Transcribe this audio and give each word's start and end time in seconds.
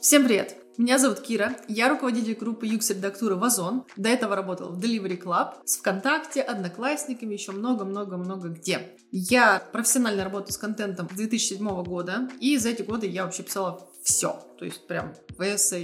Всем 0.00 0.24
привет! 0.24 0.54
Меня 0.76 0.96
зовут 0.96 1.22
Кира, 1.22 1.56
я 1.66 1.88
руководитель 1.88 2.36
группы 2.36 2.68
UX 2.68 2.94
редактуры 2.94 3.34
Вазон. 3.34 3.84
До 3.96 4.08
этого 4.08 4.36
работала 4.36 4.70
в 4.70 4.78
Delivery 4.78 5.20
Club, 5.20 5.54
с 5.64 5.76
ВКонтакте, 5.78 6.40
Одноклассниками, 6.40 7.32
еще 7.32 7.50
много-много-много 7.50 8.50
где. 8.50 8.96
Я 9.10 9.60
профессионально 9.72 10.22
работаю 10.22 10.52
с 10.52 10.56
контентом 10.56 11.08
с 11.10 11.16
2007 11.16 11.82
года, 11.82 12.30
и 12.38 12.56
за 12.58 12.68
эти 12.68 12.82
годы 12.82 13.08
я 13.08 13.24
вообще 13.24 13.42
писала 13.42 13.88
все, 14.08 14.40
то 14.58 14.64
есть 14.64 14.86
прям 14.86 15.14
ВСА 15.38 15.78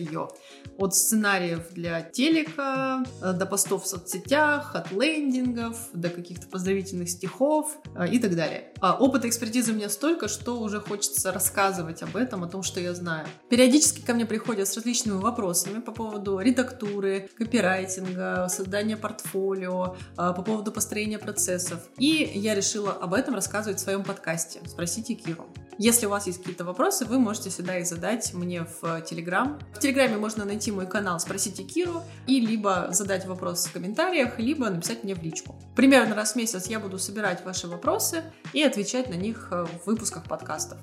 От 0.78 0.94
сценариев 0.94 1.72
для 1.72 2.00
телека, 2.00 3.04
э, 3.22 3.32
до 3.34 3.44
постов 3.44 3.84
в 3.84 3.86
соцсетях, 3.86 4.74
от 4.74 4.90
лендингов, 4.90 5.76
до 5.92 6.08
каких-то 6.08 6.46
поздравительных 6.46 7.10
стихов 7.10 7.76
э, 7.94 8.08
и 8.08 8.18
так 8.18 8.34
далее. 8.34 8.72
А 8.80 8.96
опыта 8.96 9.28
экспертизы 9.28 9.72
у 9.72 9.74
меня 9.74 9.90
столько, 9.90 10.28
что 10.28 10.58
уже 10.60 10.80
хочется 10.80 11.32
рассказывать 11.32 12.02
об 12.02 12.16
этом, 12.16 12.42
о 12.42 12.48
том, 12.48 12.62
что 12.62 12.80
я 12.80 12.94
знаю. 12.94 13.26
Периодически 13.50 14.00
ко 14.00 14.14
мне 14.14 14.24
приходят 14.24 14.66
с 14.66 14.74
различными 14.74 15.20
вопросами 15.20 15.80
по 15.80 15.92
поводу 15.92 16.38
редактуры, 16.40 17.28
копирайтинга, 17.36 18.48
создания 18.48 18.96
портфолио, 18.96 19.96
э, 20.12 20.16
по 20.16 20.42
поводу 20.42 20.72
построения 20.72 21.18
процессов. 21.18 21.78
И 21.98 22.32
я 22.34 22.54
решила 22.54 22.92
об 22.92 23.12
этом 23.12 23.34
рассказывать 23.34 23.78
в 23.78 23.82
своем 23.82 24.02
подкасте 24.02 24.60
«Спросите 24.66 25.14
Киру». 25.14 25.46
Если 25.78 26.06
у 26.06 26.10
вас 26.10 26.26
есть 26.26 26.38
какие-то 26.38 26.64
вопросы, 26.64 27.04
вы 27.04 27.18
можете 27.18 27.50
всегда 27.50 27.78
их 27.78 27.86
задать 27.86 28.32
мне 28.32 28.66
в 28.80 29.00
Телеграм. 29.02 29.58
В 29.74 29.80
Телеграме 29.80 30.16
можно 30.16 30.44
найти 30.44 30.70
мой 30.70 30.86
канал 30.86 31.18
«Спросите 31.18 31.64
Киру» 31.64 32.02
и 32.26 32.40
либо 32.40 32.88
задать 32.90 33.26
вопрос 33.26 33.66
в 33.66 33.72
комментариях, 33.72 34.38
либо 34.38 34.70
написать 34.70 35.02
мне 35.02 35.14
в 35.14 35.22
личку. 35.22 35.56
Примерно 35.74 36.14
раз 36.14 36.32
в 36.32 36.36
месяц 36.36 36.66
я 36.66 36.78
буду 36.78 36.98
собирать 36.98 37.44
ваши 37.44 37.66
вопросы 37.66 38.22
и 38.52 38.62
отвечать 38.62 39.08
на 39.08 39.14
них 39.14 39.48
в 39.50 39.86
выпусках 39.86 40.24
подкастов. 40.24 40.78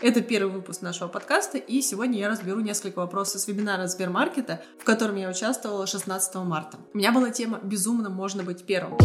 Это 0.00 0.20
первый 0.20 0.52
выпуск 0.52 0.80
нашего 0.80 1.08
подкаста, 1.08 1.58
и 1.58 1.80
сегодня 1.80 2.20
я 2.20 2.28
разберу 2.28 2.60
несколько 2.60 2.98
вопросов 3.00 3.40
с 3.40 3.48
вебинара 3.48 3.88
Сбермаркета, 3.88 4.62
в 4.78 4.84
котором 4.84 5.16
я 5.16 5.28
участвовала 5.28 5.88
16 5.88 6.36
марта. 6.36 6.78
У 6.94 6.98
меня 6.98 7.10
была 7.10 7.30
тема 7.30 7.58
«Безумно 7.64 8.08
можно 8.08 8.44
быть 8.44 8.64
первым». 8.64 8.96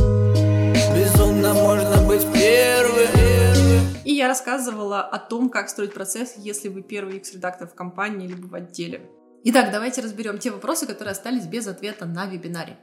Безумно 0.95 1.55
можно 1.55 2.08
быть 2.08 2.22
первым. 2.31 3.09
И 4.05 4.13
я 4.13 4.27
рассказывала 4.27 5.02
о 5.02 5.17
том, 5.17 5.50
как 5.50 5.69
строить 5.69 5.95
процесс, 5.95 6.35
если 6.38 6.69
вы 6.69 6.83
первый 6.83 7.17
X-редактор 7.17 7.67
в 7.67 7.73
компании 7.73 8.28
либо 8.28 8.45
в 8.45 8.53
отделе. 8.53 9.09
Итак, 9.45 9.72
давайте 9.72 10.02
разберем 10.02 10.38
те 10.38 10.52
вопросы, 10.52 10.85
которые 10.85 11.13
остались 11.13 11.47
без 11.47 11.66
ответа 11.66 12.05
на 12.05 12.28
вебинаре. 12.28 12.78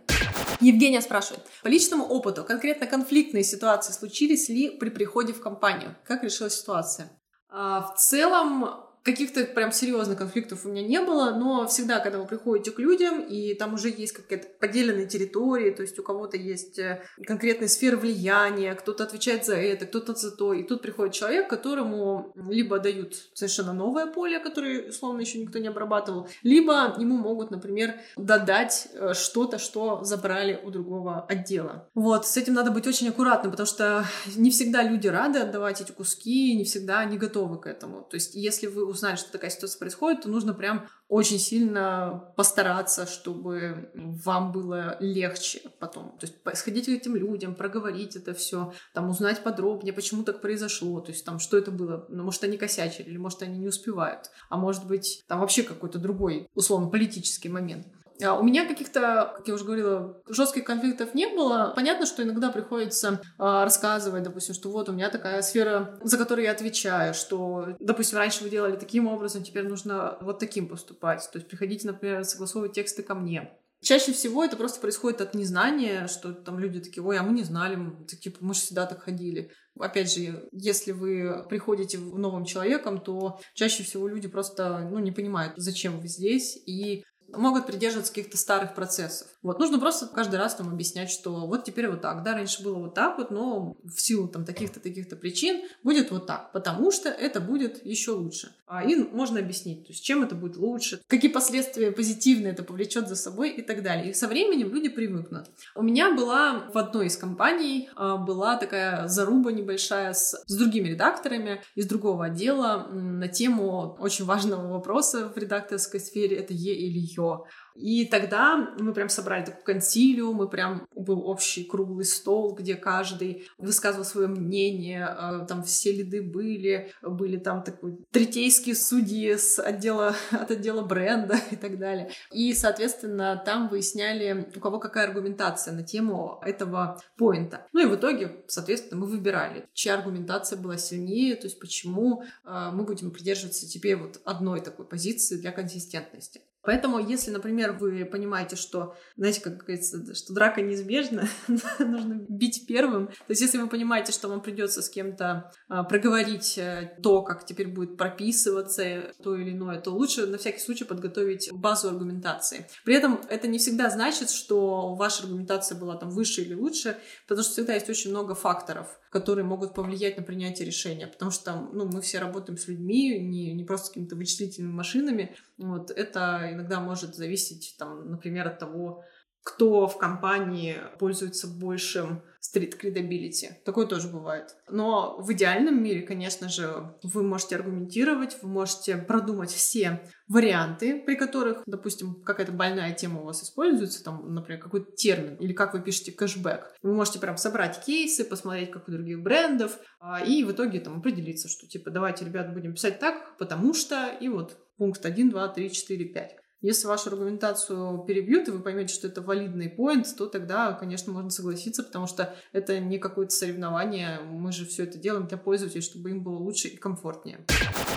Евгения 0.60 1.00
спрашивает. 1.00 1.44
По 1.62 1.68
личному 1.68 2.04
опыту, 2.04 2.42
конкретно 2.42 2.88
конфликтные 2.88 3.44
ситуации 3.44 3.92
случились 3.92 4.48
ли 4.48 4.76
при 4.78 4.90
приходе 4.90 5.32
в 5.32 5.40
компанию? 5.40 5.94
Как 6.04 6.24
решилась 6.24 6.58
ситуация? 6.58 7.08
А, 7.50 7.82
в 7.82 7.94
целом, 7.96 8.80
каких-то 9.02 9.44
прям 9.44 9.72
серьезных 9.72 10.18
конфликтов 10.18 10.64
у 10.64 10.68
меня 10.68 10.86
не 10.86 11.00
было, 11.00 11.30
но 11.30 11.66
всегда, 11.66 12.00
когда 12.00 12.18
вы 12.18 12.26
приходите 12.26 12.70
к 12.70 12.78
людям, 12.78 13.20
и 13.20 13.54
там 13.54 13.74
уже 13.74 13.88
есть 13.88 14.12
какая-то 14.12 14.48
поделенная 14.58 15.06
территория, 15.06 15.70
то 15.70 15.82
есть 15.82 15.98
у 15.98 16.02
кого-то 16.02 16.36
есть 16.36 16.78
э, 16.78 17.02
конкретные 17.26 17.68
сферы 17.68 17.96
влияния, 17.96 18.74
кто-то 18.74 19.04
отвечает 19.04 19.46
за 19.46 19.56
это, 19.56 19.86
кто-то 19.86 20.14
за 20.14 20.30
то, 20.30 20.52
и 20.52 20.62
тут 20.62 20.82
приходит 20.82 21.14
человек, 21.14 21.48
которому 21.48 22.32
либо 22.36 22.78
дают 22.78 23.14
совершенно 23.32 23.72
новое 23.72 24.06
поле, 24.06 24.38
которое, 24.38 24.88
условно, 24.88 25.20
еще 25.20 25.38
никто 25.38 25.58
не 25.58 25.68
обрабатывал, 25.68 26.28
либо 26.42 26.94
ему 26.98 27.16
могут, 27.16 27.50
например, 27.50 27.94
додать 28.16 28.88
э, 28.92 29.14
что-то, 29.14 29.58
что 29.58 30.04
забрали 30.04 30.60
у 30.62 30.70
другого 30.70 31.24
отдела. 31.26 31.88
Вот, 31.94 32.26
с 32.26 32.36
этим 32.36 32.54
надо 32.54 32.70
быть 32.70 32.86
очень 32.86 33.08
аккуратным, 33.08 33.50
потому 33.50 33.66
что 33.66 34.04
не 34.36 34.50
всегда 34.50 34.82
люди 34.82 35.08
рады 35.08 35.38
отдавать 35.38 35.80
эти 35.80 35.92
куски, 35.92 36.54
не 36.54 36.64
всегда 36.64 37.00
они 37.00 37.16
готовы 37.16 37.58
к 37.58 37.66
этому. 37.66 38.02
То 38.02 38.16
есть, 38.16 38.34
если 38.34 38.66
вы 38.66 38.89
узнали, 38.90 39.16
что 39.16 39.32
такая 39.32 39.50
ситуация 39.50 39.78
происходит, 39.78 40.22
то 40.22 40.28
нужно 40.28 40.54
прям 40.54 40.88
очень 41.08 41.38
сильно 41.38 42.32
постараться, 42.36 43.06
чтобы 43.06 43.90
вам 43.94 44.52
было 44.52 44.96
легче 45.00 45.62
потом. 45.78 46.16
То 46.18 46.26
есть 46.26 46.36
сходить 46.58 46.86
к 46.86 46.90
этим 46.90 47.16
людям, 47.16 47.54
проговорить 47.54 48.16
это 48.16 48.34
все, 48.34 48.72
там 48.94 49.08
узнать 49.08 49.42
подробнее, 49.42 49.92
почему 49.92 50.22
так 50.22 50.40
произошло, 50.40 51.00
то 51.00 51.10
есть 51.10 51.24
там 51.24 51.38
что 51.38 51.56
это 51.56 51.70
было, 51.70 52.06
ну, 52.08 52.24
может 52.24 52.44
они 52.44 52.56
косячили, 52.56 53.08
или 53.08 53.16
может 53.16 53.42
они 53.42 53.58
не 53.58 53.68
успевают, 53.68 54.30
а 54.48 54.56
может 54.56 54.86
быть 54.86 55.24
там 55.26 55.40
вообще 55.40 55.62
какой-то 55.62 55.98
другой, 55.98 56.48
условно, 56.54 56.88
политический 56.88 57.48
момент. 57.48 57.86
А 58.22 58.38
у 58.38 58.42
меня 58.42 58.66
каких-то, 58.66 59.34
как 59.36 59.48
я 59.48 59.54
уже 59.54 59.64
говорила, 59.64 60.22
жестких 60.28 60.64
конфликтов 60.64 61.14
не 61.14 61.26
было. 61.26 61.72
Понятно, 61.74 62.06
что 62.06 62.22
иногда 62.22 62.50
приходится 62.50 63.08
э, 63.12 63.18
рассказывать, 63.38 64.22
допустим, 64.22 64.54
что 64.54 64.70
вот 64.70 64.88
у 64.88 64.92
меня 64.92 65.10
такая 65.10 65.42
сфера, 65.42 65.98
за 66.02 66.18
которую 66.18 66.44
я 66.44 66.52
отвечаю, 66.52 67.14
что, 67.14 67.76
допустим, 67.78 68.18
раньше 68.18 68.44
вы 68.44 68.50
делали 68.50 68.76
таким 68.76 69.06
образом, 69.06 69.42
теперь 69.42 69.66
нужно 69.66 70.18
вот 70.20 70.38
таким 70.38 70.68
поступать. 70.68 71.28
То 71.32 71.38
есть 71.38 71.48
приходите, 71.48 71.86
например, 71.86 72.24
согласовывать 72.24 72.72
тексты 72.72 73.02
ко 73.02 73.14
мне. 73.14 73.50
Чаще 73.82 74.12
всего 74.12 74.44
это 74.44 74.58
просто 74.58 74.78
происходит 74.78 75.22
от 75.22 75.34
незнания, 75.34 76.06
что 76.06 76.34
там 76.34 76.58
люди 76.58 76.80
такие, 76.80 77.02
ой, 77.02 77.18
а 77.18 77.22
мы 77.22 77.32
не 77.32 77.44
знали, 77.44 77.76
мы, 77.76 78.04
типа, 78.04 78.36
мы 78.40 78.52
же 78.52 78.60
всегда 78.60 78.84
так 78.84 79.02
ходили. 79.02 79.50
Опять 79.78 80.12
же, 80.12 80.48
если 80.52 80.92
вы 80.92 81.46
приходите 81.48 81.96
новым 81.98 82.44
человеком, 82.44 83.00
то 83.00 83.40
чаще 83.54 83.82
всего 83.82 84.06
люди 84.06 84.28
просто 84.28 84.86
ну, 84.90 84.98
не 84.98 85.12
понимают, 85.12 85.54
зачем 85.56 85.98
вы 85.98 86.08
здесь, 86.08 86.58
и 86.66 87.04
могут 87.34 87.66
придерживаться 87.66 88.12
каких-то 88.12 88.36
старых 88.36 88.74
процессов. 88.74 89.28
Вот, 89.42 89.58
нужно 89.58 89.78
просто 89.78 90.06
каждый 90.06 90.36
раз 90.36 90.54
там 90.54 90.68
объяснять, 90.68 91.10
что 91.10 91.46
вот 91.46 91.64
теперь 91.64 91.88
вот 91.88 92.02
так, 92.02 92.22
да, 92.22 92.34
раньше 92.34 92.62
было 92.62 92.78
вот 92.78 92.94
так 92.94 93.18
вот, 93.18 93.30
но 93.30 93.76
в 93.84 94.00
силу 94.00 94.28
там 94.28 94.44
таких-то, 94.44 94.80
таких-то 94.80 95.16
причин 95.16 95.62
будет 95.82 96.10
вот 96.10 96.26
так, 96.26 96.52
потому 96.52 96.90
что 96.90 97.08
это 97.08 97.40
будет 97.40 97.84
еще 97.84 98.12
лучше. 98.12 98.54
А, 98.66 98.84
и 98.84 98.94
можно 98.96 99.40
объяснить, 99.40 99.86
то 99.86 99.92
есть 99.92 100.04
чем 100.04 100.22
это 100.22 100.34
будет 100.34 100.56
лучше, 100.56 101.00
какие 101.06 101.30
последствия 101.30 101.90
позитивные 101.90 102.52
это 102.52 102.62
повлечет 102.62 103.08
за 103.08 103.16
собой 103.16 103.50
и 103.50 103.62
так 103.62 103.82
далее. 103.82 104.10
И 104.10 104.14
со 104.14 104.28
временем 104.28 104.72
люди 104.72 104.88
привыкнут. 104.88 105.46
У 105.74 105.82
меня 105.82 106.14
была 106.14 106.70
в 106.72 106.78
одной 106.78 107.06
из 107.06 107.16
компаний 107.16 107.88
а, 107.96 108.16
была 108.16 108.56
такая 108.56 109.08
заруба 109.08 109.52
небольшая 109.52 110.12
с, 110.12 110.40
с 110.46 110.56
другими 110.56 110.88
редакторами 110.88 111.62
из 111.74 111.86
другого 111.86 112.26
отдела 112.26 112.88
на 112.92 113.28
тему 113.28 113.96
очень 113.98 114.24
важного 114.24 114.72
вопроса 114.72 115.32
в 115.34 115.36
редакторской 115.36 116.00
сфере, 116.00 116.36
это 116.36 116.52
Е 116.52 116.74
или 116.74 116.98
Ё 117.16 117.19
все. 117.20 117.44
И 117.80 118.04
тогда 118.04 118.74
мы 118.78 118.92
прям 118.92 119.08
собрали 119.08 119.46
такой 119.46 119.62
консилиум, 119.64 120.36
мы 120.36 120.48
прям 120.48 120.86
был 120.94 121.26
общий 121.26 121.64
круглый 121.64 122.04
стол, 122.04 122.54
где 122.54 122.74
каждый 122.74 123.48
высказывал 123.56 124.04
свое 124.04 124.28
мнение, 124.28 125.08
э, 125.08 125.46
там 125.48 125.62
все 125.62 125.92
лиды 125.92 126.22
были, 126.22 126.92
были 127.02 127.38
там 127.38 127.62
такой 127.62 127.96
третейские 128.10 128.74
судьи 128.74 129.34
с 129.34 129.58
отдела, 129.58 130.14
от 130.30 130.50
отдела 130.50 130.82
бренда 130.82 131.38
и 131.50 131.56
так 131.56 131.78
далее. 131.78 132.10
И, 132.32 132.52
соответственно, 132.52 133.42
там 133.44 133.68
выясняли, 133.68 134.50
у 134.54 134.60
кого 134.60 134.78
какая 134.78 135.06
аргументация 135.06 135.72
на 135.72 135.82
тему 135.82 136.40
этого 136.44 137.00
поинта. 137.16 137.66
Ну 137.72 137.80
и 137.80 137.86
в 137.86 137.94
итоге, 137.96 138.44
соответственно, 138.46 139.00
мы 139.00 139.06
выбирали, 139.06 139.66
чья 139.72 139.94
аргументация 139.94 140.58
была 140.58 140.76
сильнее, 140.76 141.34
то 141.36 141.46
есть 141.46 141.58
почему 141.58 142.22
э, 142.44 142.70
мы 142.72 142.84
будем 142.84 143.10
придерживаться 143.10 143.66
теперь 143.66 143.96
вот 143.96 144.20
одной 144.24 144.60
такой 144.60 144.86
позиции 144.86 145.36
для 145.36 145.52
консистентности. 145.52 146.42
Поэтому, 146.62 146.98
если, 146.98 147.30
например, 147.30 147.69
вы 147.72 148.04
понимаете, 148.04 148.56
что, 148.56 148.96
знаете, 149.16 149.40
как 149.40 149.58
говорится, 149.58 150.14
что 150.14 150.34
драка 150.34 150.62
неизбежна, 150.62 151.28
нужно 151.78 152.24
бить 152.28 152.66
первым. 152.66 153.08
То 153.08 153.30
есть, 153.30 153.40
если 153.40 153.58
вы 153.58 153.68
понимаете, 153.68 154.12
что 154.12 154.28
вам 154.28 154.40
придется 154.40 154.82
с 154.82 154.88
кем-то 154.88 155.52
а, 155.68 155.84
проговорить 155.84 156.58
э, 156.58 156.96
то, 157.02 157.22
как 157.22 157.46
теперь 157.46 157.68
будет 157.68 157.96
прописываться 157.96 159.12
то 159.22 159.36
или 159.36 159.52
иное, 159.52 159.80
то 159.80 159.90
лучше 159.90 160.26
на 160.26 160.38
всякий 160.38 160.60
случай 160.60 160.84
подготовить 160.84 161.50
базу 161.52 161.88
аргументации. 161.88 162.66
При 162.84 162.94
этом 162.94 163.20
это 163.28 163.48
не 163.48 163.58
всегда 163.58 163.90
значит, 163.90 164.30
что 164.30 164.94
ваша 164.94 165.24
аргументация 165.24 165.78
была 165.78 165.96
там 165.96 166.10
выше 166.10 166.42
или 166.42 166.54
лучше, 166.54 166.96
потому 167.26 167.42
что 167.44 167.52
всегда 167.52 167.74
есть 167.74 167.88
очень 167.88 168.10
много 168.10 168.34
факторов 168.34 169.00
которые 169.10 169.44
могут 169.44 169.74
повлиять 169.74 170.16
на 170.16 170.22
принятие 170.22 170.66
решения, 170.66 171.08
потому 171.08 171.32
что 171.32 171.68
ну, 171.72 171.84
мы 171.86 172.00
все 172.00 172.20
работаем 172.20 172.56
с 172.56 172.68
людьми, 172.68 173.18
не, 173.18 173.52
не 173.52 173.64
просто 173.64 173.86
с 173.86 173.88
какими-то 173.90 174.14
вычислительными 174.14 174.72
машинами, 174.72 175.34
вот, 175.60 175.90
это 175.90 176.48
иногда 176.52 176.80
может 176.80 177.14
зависеть, 177.14 177.76
там, 177.78 178.10
например, 178.10 178.48
от 178.48 178.58
того, 178.58 179.04
кто 179.42 179.86
в 179.86 179.96
компании 179.96 180.76
пользуется 180.98 181.48
большим 181.48 182.22
стрит 182.40 182.82
credibility. 182.82 183.48
Такое 183.64 183.86
тоже 183.86 184.08
бывает. 184.08 184.56
Но 184.68 185.18
в 185.20 185.32
идеальном 185.32 185.82
мире, 185.82 186.02
конечно 186.02 186.48
же, 186.48 186.94
вы 187.02 187.22
можете 187.22 187.56
аргументировать, 187.56 188.38
вы 188.42 188.48
можете 188.48 188.96
продумать 188.96 189.50
все 189.50 190.00
варианты, 190.28 191.02
при 191.04 191.16
которых, 191.16 191.62
допустим, 191.66 192.22
какая-то 192.22 192.52
больная 192.52 192.92
тема 192.92 193.20
у 193.20 193.24
вас 193.24 193.42
используется, 193.42 194.02
там, 194.02 194.34
например, 194.34 194.60
какой-то 194.60 194.90
термин, 194.92 195.36
или 195.36 195.52
как 195.52 195.74
вы 195.74 195.80
пишете 195.80 196.12
кэшбэк. 196.12 196.74
Вы 196.82 196.94
можете 196.94 197.18
прям 197.18 197.36
собрать 197.36 197.84
кейсы, 197.84 198.24
посмотреть, 198.24 198.70
как 198.70 198.88
у 198.88 198.92
других 198.92 199.22
брендов, 199.22 199.78
а, 200.00 200.22
и 200.22 200.44
в 200.44 200.52
итоге 200.52 200.80
там 200.80 200.98
определиться, 200.98 201.48
что 201.48 201.66
типа 201.66 201.90
давайте, 201.90 202.24
ребят, 202.24 202.52
будем 202.52 202.74
писать 202.74 202.98
так, 202.98 203.36
потому 203.38 203.74
что, 203.74 204.08
и 204.20 204.28
вот 204.28 204.56
пункт 204.80 205.04
1, 205.04 205.28
2, 205.28 205.48
3, 205.48 205.70
4, 205.70 206.04
5. 206.06 206.36
Если 206.62 206.86
вашу 206.86 207.10
аргументацию 207.10 208.04
перебьют, 208.06 208.48
и 208.48 208.50
вы 208.50 208.60
поймете, 208.60 208.94
что 208.94 209.08
это 209.08 209.20
валидный 209.20 209.68
поинт, 209.68 210.06
то 210.16 210.26
тогда, 210.26 210.72
конечно, 210.72 211.12
можно 211.12 211.28
согласиться, 211.28 211.82
потому 211.82 212.06
что 212.06 212.34
это 212.52 212.80
не 212.80 212.98
какое-то 212.98 213.34
соревнование. 213.34 214.20
Мы 214.20 214.52
же 214.52 214.66
все 214.66 214.84
это 214.84 214.96
делаем 214.96 215.26
для 215.26 215.36
пользователей, 215.36 215.82
чтобы 215.82 216.10
им 216.10 216.22
было 216.22 216.36
лучше 216.36 216.68
и 216.68 216.76
комфортнее. 216.76 217.46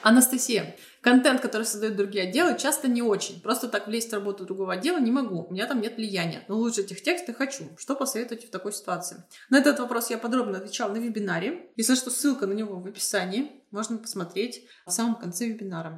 Анастасия. 0.01 0.75
Контент, 1.01 1.39
который 1.39 1.63
создают 1.63 1.95
другие 1.95 2.25
отделы, 2.25 2.57
часто 2.57 2.89
не 2.89 3.01
очень. 3.01 3.41
Просто 3.41 3.69
так 3.69 3.87
влезть 3.87 4.11
в 4.11 4.13
работу 4.13 4.45
другого 4.45 4.73
отдела 4.73 4.99
не 4.99 5.11
могу. 5.11 5.43
У 5.43 5.53
меня 5.53 5.67
там 5.67 5.79
нет 5.79 5.95
влияния. 5.95 6.43
Но 6.49 6.57
лучше 6.57 6.81
этих 6.81 7.01
текстов 7.01 7.37
хочу. 7.37 7.63
Что 7.77 7.95
посоветуете 7.95 8.47
в 8.47 8.49
такой 8.49 8.73
ситуации? 8.73 9.23
На 9.49 9.59
этот 9.59 9.79
вопрос 9.79 10.09
я 10.09 10.17
подробно 10.17 10.57
отвечала 10.57 10.93
на 10.93 10.97
вебинаре. 10.97 11.69
Если 11.77 11.95
что, 11.95 12.09
ссылка 12.09 12.45
на 12.45 12.53
него 12.53 12.79
в 12.79 12.87
описании. 12.87 13.62
Можно 13.73 13.97
посмотреть 13.97 14.67
в 14.85 14.91
самом 14.91 15.15
конце 15.15 15.47
вебинара. 15.47 15.97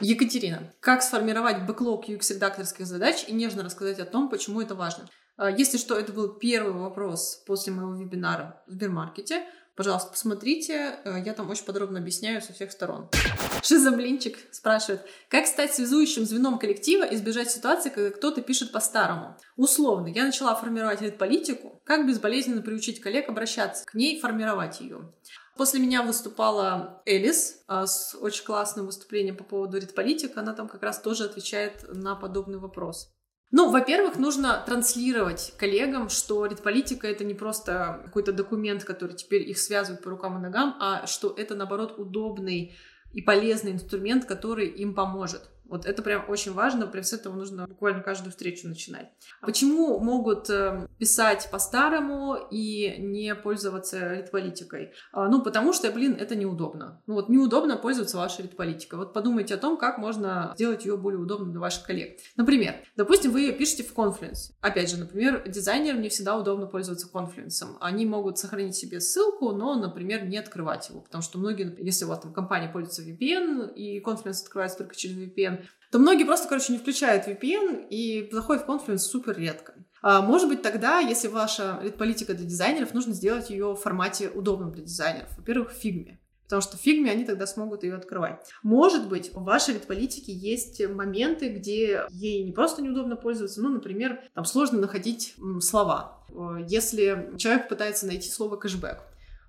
Екатерина. 0.00 0.74
Как 0.80 1.04
сформировать 1.04 1.66
бэклог 1.66 2.08
UX-редакторских 2.08 2.84
задач 2.84 3.24
и 3.28 3.32
нежно 3.32 3.62
рассказать 3.62 4.00
о 4.00 4.04
том, 4.04 4.28
почему 4.28 4.60
это 4.60 4.74
важно? 4.74 5.08
А, 5.36 5.48
если 5.48 5.78
что, 5.78 5.96
это 5.96 6.12
был 6.12 6.34
первый 6.34 6.72
вопрос 6.72 7.40
после 7.46 7.72
моего 7.72 7.94
вебинара 7.94 8.60
в 8.66 8.72
Сбермаркете. 8.72 9.44
Пожалуйста, 9.74 10.10
посмотрите, 10.10 10.98
э, 11.04 11.22
я 11.24 11.32
там 11.32 11.48
очень 11.48 11.64
подробно 11.64 11.98
объясняю 11.98 12.42
со 12.42 12.52
всех 12.52 12.72
сторон. 12.72 13.08
Шизоблинчик 13.62 14.36
спрашивает, 14.50 15.00
как 15.30 15.46
стать 15.46 15.74
связующим 15.74 16.26
звеном 16.26 16.58
коллектива 16.58 17.04
и 17.04 17.14
избежать 17.14 17.50
ситуации, 17.50 17.88
когда 17.88 18.10
кто-то 18.10 18.42
пишет 18.42 18.70
по-старому? 18.70 19.38
Условно, 19.56 20.08
я 20.08 20.24
начала 20.24 20.54
формировать 20.54 21.16
политику, 21.16 21.80
как 21.84 22.06
безболезненно 22.06 22.60
приучить 22.60 23.00
коллег 23.00 23.30
обращаться 23.30 23.86
к 23.86 23.94
ней, 23.94 24.20
формировать 24.20 24.80
ее. 24.80 25.12
После 25.56 25.80
меня 25.80 26.02
выступала 26.02 27.02
Элис 27.06 27.62
а, 27.66 27.86
с 27.86 28.14
очень 28.14 28.44
классным 28.44 28.86
выступлением 28.86 29.36
по 29.36 29.44
поводу 29.44 29.78
редполитика. 29.78 30.40
Она 30.40 30.54
там 30.54 30.68
как 30.68 30.82
раз 30.82 31.00
тоже 31.00 31.24
отвечает 31.24 31.84
на 31.88 32.14
подобный 32.14 32.58
вопрос. 32.58 33.12
Ну, 33.54 33.70
во-первых, 33.70 34.18
нужно 34.18 34.62
транслировать 34.64 35.52
коллегам, 35.58 36.08
что 36.08 36.46
редполитика 36.46 37.06
это 37.06 37.22
не 37.22 37.34
просто 37.34 38.00
какой-то 38.04 38.32
документ, 38.32 38.82
который 38.82 39.14
теперь 39.14 39.48
их 39.48 39.58
связывает 39.58 40.02
по 40.02 40.08
рукам 40.08 40.38
и 40.38 40.40
ногам, 40.40 40.74
а 40.80 41.06
что 41.06 41.34
это, 41.36 41.54
наоборот, 41.54 41.98
удобный 41.98 42.74
и 43.12 43.20
полезный 43.20 43.72
инструмент, 43.72 44.24
который 44.24 44.68
им 44.68 44.94
поможет. 44.94 45.50
Вот 45.72 45.86
это 45.86 46.02
прям 46.02 46.28
очень 46.28 46.52
важно, 46.52 46.86
прям 46.86 47.02
с 47.02 47.14
этого 47.14 47.34
нужно 47.34 47.66
буквально 47.66 48.02
каждую 48.02 48.30
встречу 48.30 48.68
начинать. 48.68 49.08
Почему 49.40 49.98
могут 50.00 50.50
э, 50.50 50.86
писать 50.98 51.48
по-старому 51.50 52.36
и 52.50 52.96
не 52.98 53.34
пользоваться 53.34 54.16
редполитикой? 54.16 54.92
А, 55.12 55.30
ну, 55.30 55.42
потому 55.42 55.72
что, 55.72 55.90
блин, 55.90 56.14
это 56.20 56.36
неудобно. 56.36 57.00
Ну 57.06 57.14
вот 57.14 57.30
неудобно 57.30 57.78
пользоваться 57.78 58.18
вашей 58.18 58.42
редполитикой. 58.42 58.98
Вот 58.98 59.14
подумайте 59.14 59.54
о 59.54 59.56
том, 59.56 59.78
как 59.78 59.96
можно 59.96 60.52
сделать 60.56 60.84
ее 60.84 60.98
более 60.98 61.20
удобной 61.20 61.52
для 61.52 61.60
ваших 61.60 61.86
коллег. 61.86 62.18
Например, 62.36 62.74
допустим, 62.94 63.30
вы 63.30 63.40
ее 63.40 63.52
пишете 63.54 63.82
в 63.82 63.96
Confluence. 63.96 64.52
Опять 64.60 64.90
же, 64.90 64.98
например, 64.98 65.42
дизайнерам 65.48 66.02
не 66.02 66.10
всегда 66.10 66.36
удобно 66.36 66.66
пользоваться 66.66 67.08
Confluence. 67.10 67.78
Они 67.80 68.04
могут 68.04 68.38
сохранить 68.38 68.76
себе 68.76 69.00
ссылку, 69.00 69.52
но, 69.52 69.74
например, 69.74 70.26
не 70.26 70.36
открывать 70.36 70.90
его, 70.90 71.00
потому 71.00 71.22
что 71.22 71.38
многие, 71.38 71.74
если 71.78 72.04
у 72.04 72.08
вас 72.08 72.20
там 72.20 72.34
компания 72.34 72.68
пользуется 72.68 73.02
VPN, 73.02 73.72
и 73.72 74.02
Confluence 74.02 74.42
открывается 74.42 74.76
только 74.76 74.94
через 74.94 75.16
VPN, 75.16 75.61
то 75.92 75.98
многие 75.98 76.24
просто, 76.24 76.48
короче, 76.48 76.72
не 76.72 76.78
включают 76.78 77.28
VPN 77.28 77.86
и 77.90 78.28
заходят 78.32 78.66
в 78.66 78.68
Confluence 78.68 78.98
супер 78.98 79.36
редко. 79.36 79.74
А, 80.00 80.22
может 80.22 80.48
быть, 80.48 80.62
тогда, 80.62 81.00
если 81.00 81.28
ваша 81.28 81.82
политика 81.98 82.32
для 82.32 82.46
дизайнеров, 82.46 82.94
нужно 82.94 83.12
сделать 83.12 83.50
ее 83.50 83.74
в 83.74 83.76
формате 83.76 84.30
удобном 84.30 84.72
для 84.72 84.84
дизайнеров. 84.84 85.28
Во-первых, 85.36 85.70
в 85.70 85.76
фигме. 85.76 86.18
Потому 86.44 86.62
что 86.62 86.78
в 86.78 86.80
фигме 86.80 87.10
они 87.10 87.24
тогда 87.24 87.46
смогут 87.46 87.82
ее 87.82 87.94
открывать. 87.94 88.40
Может 88.62 89.08
быть, 89.08 89.34
в 89.34 89.44
вашей 89.44 89.74
политике 89.74 90.32
есть 90.32 90.86
моменты, 90.88 91.50
где 91.50 92.06
ей 92.10 92.42
не 92.42 92.52
просто 92.52 92.80
неудобно 92.80 93.16
пользоваться, 93.16 93.60
ну, 93.60 93.68
например, 93.68 94.22
там 94.34 94.46
сложно 94.46 94.80
находить 94.80 95.34
слова. 95.60 96.24
Если 96.68 97.32
человек 97.36 97.68
пытается 97.68 98.06
найти 98.06 98.30
слово 98.30 98.56
кэшбэк, 98.56 99.02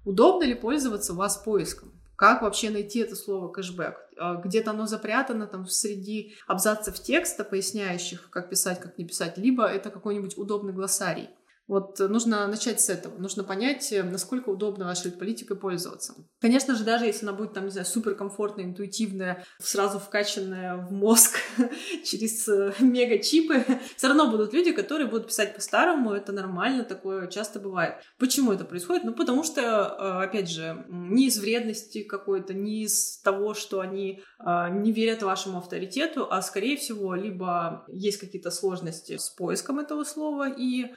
удобно 0.04 0.44
ли 0.44 0.56
пользоваться 0.56 1.14
у 1.14 1.16
вас 1.16 1.38
поиском? 1.38 1.94
Как 2.24 2.42
вообще 2.42 2.70
найти 2.70 3.00
это 3.00 3.18
слово 3.18 3.50
кэшбэк? 3.50 3.96
А, 4.18 4.36
где-то 4.36 4.72
оно 4.72 4.86
запрятано 4.86 5.46
там 5.46 5.68
среди 5.68 6.36
абзацев 6.48 6.98
текста, 6.98 7.44
поясняющих, 7.44 8.30
как 8.30 8.50
писать, 8.50 8.80
как 8.80 8.98
не 8.98 9.04
писать, 9.04 9.38
либо 9.38 9.66
это 9.66 9.90
какой-нибудь 9.90 10.38
удобный 10.38 10.72
глоссарий. 10.72 11.28
Вот 11.68 11.98
нужно 12.00 12.46
начать 12.48 12.82
с 12.82 12.90
этого. 12.90 13.18
Нужно 13.18 13.44
понять, 13.44 13.92
э, 13.94 14.04
насколько 14.04 14.50
удобно 14.50 14.86
вашей 14.86 15.12
политикой 15.12 15.56
пользоваться. 15.56 16.14
Конечно 16.42 16.76
же, 16.76 16.84
даже 16.84 17.06
если 17.06 17.26
она 17.26 17.36
будет, 17.36 17.54
там, 17.54 17.66
не 17.66 17.72
знаю, 17.72 17.86
суперкомфортная, 17.86 18.66
интуитивная, 18.66 19.46
сразу 19.60 19.98
вкачанная 19.98 20.76
в 20.76 20.92
мозг 20.92 21.38
через 22.04 22.48
э, 22.50 22.74
мега-чипы, 22.80 23.66
все 23.96 24.08
равно 24.08 24.30
будут 24.30 24.54
люди, 24.54 24.74
которые 24.74 25.08
будут 25.08 25.28
писать 25.28 25.56
по-старому. 25.56 26.12
Это 26.12 26.34
нормально, 26.34 26.84
такое 26.84 27.28
часто 27.28 27.62
бывает. 27.62 27.96
Почему 28.20 28.52
это 28.52 28.66
происходит? 28.66 29.06
Ну, 29.06 29.14
потому 29.14 29.44
что, 29.44 29.62
э, 29.62 30.24
опять 30.26 30.50
же, 30.50 30.86
не 30.90 31.28
из 31.28 31.40
вредности 31.40 32.04
какой-то, 32.04 32.54
не 32.54 32.84
из 32.84 33.20
того, 33.20 33.54
что 33.54 33.80
они 33.80 34.22
не 34.46 34.92
верят 34.92 35.24
вашему 35.24 35.60
авторитету, 35.60 36.28
а, 36.30 36.42
скорее 36.42 36.76
всего, 36.76 37.16
либо 37.16 37.86
есть 37.88 38.20
какие-то 38.20 38.52
сложности 38.52 39.16
с 39.18 39.30
поиском 39.30 39.80
этого 39.80 40.04
слова 40.04 40.50
и 40.50 40.88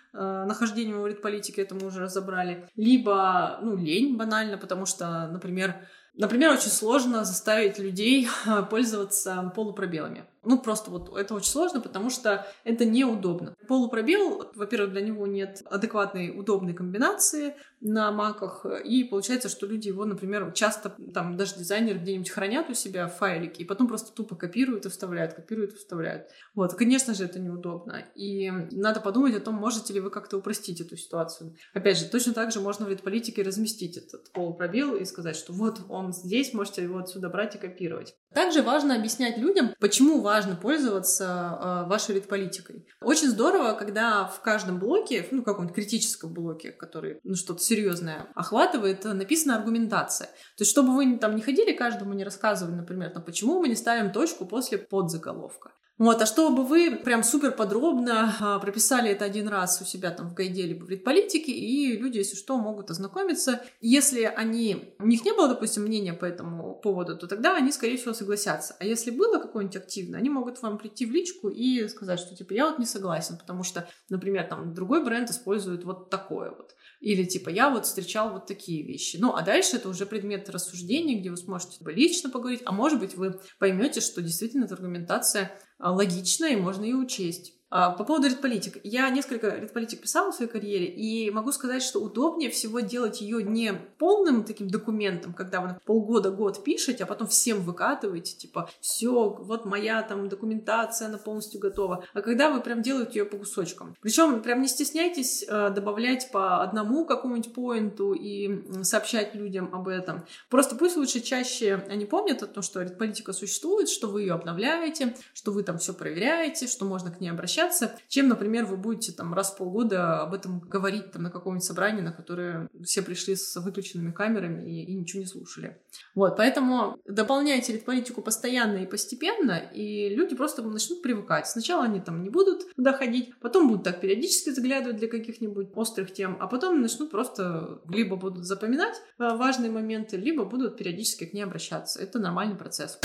нахождением 0.57 1.03
в 1.03 1.21
политике, 1.21 1.63
это 1.63 1.75
мы 1.75 1.87
уже 1.87 2.01
разобрали, 2.01 2.69
либо, 2.77 3.59
ну, 3.63 3.77
лень 3.77 4.17
банально, 4.17 4.59
потому 4.59 4.87
что, 4.87 5.29
например, 5.29 5.75
Например, 6.19 6.53
очень 6.53 6.71
сложно 6.71 7.25
заставить 7.25 7.79
людей 7.79 8.27
пользоваться 8.71 9.53
полупробелами. 9.55 10.25
Ну, 10.47 10.61
просто 10.61 10.93
вот 10.93 11.17
это 11.19 11.35
очень 11.35 11.51
сложно, 11.51 11.81
потому 11.81 12.09
что 12.09 12.47
это 12.63 12.85
неудобно. 12.85 13.57
Полупробел, 13.67 14.49
во-первых, 14.55 14.93
для 14.93 15.01
него 15.01 15.27
нет 15.27 15.63
адекватной 15.67 16.39
удобной 16.39 16.73
комбинации 16.73 17.57
на 17.81 18.13
маках, 18.13 18.65
и 18.85 19.05
получается, 19.05 19.49
что 19.49 19.67
люди 19.67 19.89
его, 19.89 20.05
например, 20.05 20.53
часто, 20.53 20.95
там, 21.13 21.37
даже 21.37 21.57
дизайнеры 21.57 21.99
где-нибудь 21.99 22.31
хранят 22.31 22.71
у 22.71 22.75
себя 22.75 23.09
файлики, 23.09 23.63
и 23.63 23.65
потом 23.65 23.89
просто 23.89 24.15
тупо 24.15 24.37
копируют 24.37 24.87
и 24.87 24.89
вставляют, 24.89 25.35
копируют 25.35 25.75
и 25.75 25.77
вставляют. 25.77 26.29
Вот, 26.55 26.75
конечно 26.75 27.13
же, 27.13 27.25
это 27.25 27.41
неудобно. 27.41 28.05
И 28.15 28.51
надо 28.71 29.01
подумать 29.01 29.35
о 29.35 29.41
том, 29.41 29.57
можете 29.57 29.93
ли 29.93 30.01
вы 30.01 30.11
как-то 30.11 30.39
упростить 30.39 30.81
эту 30.81 30.97
ситуацию. 30.97 31.57
Опять 31.75 31.99
же, 31.99 32.07
точно 32.07 32.33
так 32.33 32.53
же 32.53 32.61
можно 32.61 32.87
в 32.87 32.89
редполитике 32.89 33.43
разместить 33.43 33.97
этот 33.97 34.31
полупробел 34.33 34.95
и 34.95 35.05
сказать, 35.05 35.37
что 35.37 35.53
вот 35.53 35.81
он 35.89 36.13
здесь, 36.13 36.55
можете 36.55 36.85
его 36.85 36.99
отсюда 36.99 37.29
брать 37.29 37.57
и 37.57 37.59
копировать. 37.59 38.15
Также 38.33 38.63
важно 38.63 38.95
объяснять 38.95 39.39
людям, 39.39 39.75
почему 39.81 40.21
важно 40.21 40.36
пользоваться 40.57 41.25
э, 41.25 41.89
вашей 41.89 42.17
редполитикой. 42.17 42.87
Очень 43.01 43.29
здорово, 43.29 43.73
когда 43.73 44.27
в 44.27 44.41
каждом 44.41 44.79
блоке, 44.79 45.27
ну, 45.31 45.43
каком-нибудь 45.43 45.75
критическом 45.75 46.33
блоке, 46.33 46.73
который, 46.73 47.21
ну, 47.25 47.35
что-то 47.35 47.63
серьезное 47.63 48.29
охватывает, 48.35 49.05
написана 49.05 49.57
аргументация. 49.57 50.27
То 50.27 50.63
есть, 50.63 50.71
чтобы 50.71 50.95
вы 50.95 51.19
там 51.19 51.37
не 51.37 51.43
ходили, 51.43 51.73
каждому 51.73 52.13
не 52.15 52.25
рассказывали, 52.25 52.75
например, 52.75 53.11
там, 53.11 53.23
почему 53.23 53.61
мы 53.61 53.69
не 53.69 53.77
ставим 53.77 54.13
точку 54.13 54.47
после 54.47 54.79
подзаголовка. 54.79 55.73
Вот, 55.99 56.21
а 56.21 56.27
чтобы 56.27 56.65
вы 56.65 56.95
прям 56.95 57.23
супер 57.23 57.53
подробно 57.53 58.37
а, 58.39 58.59
прописали 58.59 59.11
это 59.11 59.25
один 59.25 59.49
раз 59.49 59.81
у 59.81 59.87
себя 59.87 60.11
там 60.11 60.29
в 60.29 60.35
гайде 60.35 60.63
либо 60.63 60.85
в 60.85 60.91
редполитике, 60.91 61.53
и 61.53 61.97
люди, 61.97 62.19
если 62.19 62.37
что, 62.37 62.59
могут 62.59 62.91
ознакомиться. 62.91 63.63
Если 63.81 64.23
они, 64.25 64.95
у 64.99 65.07
них 65.07 65.25
не 65.25 65.33
было, 65.33 65.49
допустим, 65.49 65.85
мнения 65.85 66.13
по 66.13 66.27
этому 66.27 66.75
поводу, 66.75 67.17
то 67.17 67.27
тогда 67.27 67.57
они, 67.57 67.73
скорее 67.73 67.97
всего, 67.97 68.13
согласятся. 68.13 68.77
А 68.79 68.85
если 68.85 69.11
было 69.11 69.39
какое-нибудь 69.39 69.77
активное, 69.77 70.21
они 70.21 70.29
могут 70.29 70.61
вам 70.61 70.77
прийти 70.77 71.07
в 71.07 71.13
личку 71.13 71.49
и 71.49 71.89
сказать, 71.89 72.21
что 72.21 72.37
типа 72.37 72.53
я 72.53 72.69
вот 72.69 72.79
не 72.79 72.87
согласен, 72.87 73.39
потому 73.39 73.63
что, 73.63 73.89
например, 74.11 74.47
там 74.49 74.75
другой 74.75 75.03
бренд 75.03 75.31
использует 75.31 75.85
вот 75.85 76.11
такое 76.11 76.51
вот. 76.51 76.75
Или 77.01 77.25
типа 77.25 77.49
я 77.49 77.71
вот 77.71 77.87
встречал 77.87 78.33
вот 78.33 78.47
такие 78.47 78.83
вещи. 78.83 79.17
Ну, 79.19 79.35
а 79.35 79.41
дальше 79.41 79.77
это 79.77 79.89
уже 79.89 80.05
предмет 80.05 80.51
рассуждения, 80.51 81.19
где 81.19 81.31
вы 81.31 81.39
сможете 81.39 81.79
лично 81.87 82.29
поговорить, 82.29 82.63
а 82.67 82.73
может 82.73 83.01
быть 83.01 83.15
вы 83.17 83.41
поймете, 83.59 84.01
что 84.03 84.21
действительно 84.21 84.65
эта 84.65 84.75
аргументация 84.75 85.59
логично 85.79 86.47
и 86.47 86.57
можно 86.57 86.85
ее 86.85 86.97
учесть. 86.97 87.55
А, 87.79 87.91
по 87.91 88.05
поводу 88.05 88.27
редполитик. 88.27 88.79
Я 88.85 89.11
несколько 89.11 89.51
редполитик 89.51 90.01
писала 90.01 90.33
в 90.33 90.35
своей 90.35 90.51
карьере, 90.51 90.87
и 90.87 91.31
могу 91.31 91.53
сказать, 91.53 91.83
что 91.83 92.01
удобнее 92.01 92.49
всего 92.49 92.81
делать 92.81 93.21
ее 93.21 93.43
не 93.43 93.75
полным 93.99 94.45
таким 94.45 94.69
документом, 94.69 95.35
когда 95.35 95.61
вы 95.61 95.79
полгода-год 95.85 96.65
пишете, 96.65 97.05
а 97.05 97.07
потом 97.07 97.27
всем 97.27 97.61
выкатываете, 97.61 98.35
типа, 98.35 98.71
все, 98.81 99.29
вот 99.29 99.67
моя 99.67 100.01
там 100.01 100.31
документация, 100.31 101.09
она 101.09 101.19
полностью 101.19 101.61
готова, 101.61 102.03
а 102.15 102.23
когда 102.23 102.51
вы 102.51 102.63
прям 102.63 102.81
делаете 102.81 103.19
ее 103.19 103.25
по 103.27 103.37
кусочкам. 103.37 103.95
Причем 104.01 104.41
прям 104.41 104.63
не 104.63 104.69
стесняйтесь 104.69 105.45
э, 105.47 105.69
добавлять 105.69 106.31
по 106.33 106.63
одному 106.63 107.05
какому-нибудь 107.05 107.53
поинту 107.53 108.15
и 108.15 108.85
сообщать 108.85 109.35
людям 109.35 109.69
об 109.75 109.89
этом. 109.89 110.25
Просто 110.49 110.77
пусть 110.77 110.97
лучше 110.97 111.21
чаще 111.21 111.85
они 111.91 112.07
помнят 112.07 112.43
о 112.43 112.47
том, 112.47 112.63
что 112.63 112.81
редполитика 112.81 113.35
существует, 113.35 113.91
что 113.91 114.09
вы 114.09 114.23
ее 114.23 114.33
обновляете, 114.33 115.15
что 115.35 115.53
вы 115.53 115.63
там 115.63 115.77
все 115.77 115.93
проверяете, 115.93 116.69
что 116.69 116.87
можно 116.87 117.11
к 117.11 117.21
ней 117.21 117.29
обращаться, 117.29 117.66
общаться, 117.67 117.99
чем, 118.09 118.29
например, 118.29 118.65
вы 118.65 118.77
будете 118.77 119.13
там 119.13 119.35
раз 119.35 119.53
в 119.53 119.57
полгода 119.57 120.21
об 120.21 120.35
этом 120.35 120.61
говорить 120.61 121.13
там 121.13 121.23
на 121.23 121.31
каком-нибудь 121.31 121.65
собрании, 121.65 122.01
на 122.01 122.13
которое 122.13 122.69
все 122.85 123.03
пришли 123.03 123.37
с 123.37 123.57
выключенными 123.57 124.13
камерами 124.13 124.69
и, 124.71 124.85
и 124.85 124.95
ничего 124.95 125.21
не 125.21 125.27
слушали. 125.27 125.81
Вот, 126.15 126.37
поэтому 126.37 126.99
дополняйте 127.07 127.73
лид-политику 127.73 128.23
постоянно 128.23 128.79
и 128.79 128.87
постепенно, 128.87 129.59
и 129.59 130.15
люди 130.15 130.35
просто 130.35 130.63
начнут 130.63 131.03
привыкать. 131.03 131.47
Сначала 131.47 131.85
они 131.85 132.01
там 132.01 132.23
не 132.23 132.31
будут 132.31 132.75
туда 132.75 132.93
ходить, 132.93 133.33
потом 133.41 133.69
будут 133.69 133.85
так 133.85 134.01
периодически 134.01 134.51
заглядывать 134.51 134.97
для 134.97 135.09
каких-нибудь 135.09 135.69
острых 135.75 136.13
тем, 136.13 136.37
а 136.41 136.47
потом 136.47 136.81
начнут 136.81 137.11
просто 137.11 137.81
либо 137.89 138.17
будут 138.17 138.45
запоминать 138.45 138.97
э, 139.19 139.37
важные 139.37 139.71
моменты, 139.71 140.17
либо 140.17 140.45
будут 140.45 140.77
периодически 140.77 141.25
к 141.27 141.33
ней 141.33 141.43
обращаться. 141.43 142.01
Это 142.01 142.19
нормальный 142.19 142.57
процесс. 142.57 142.99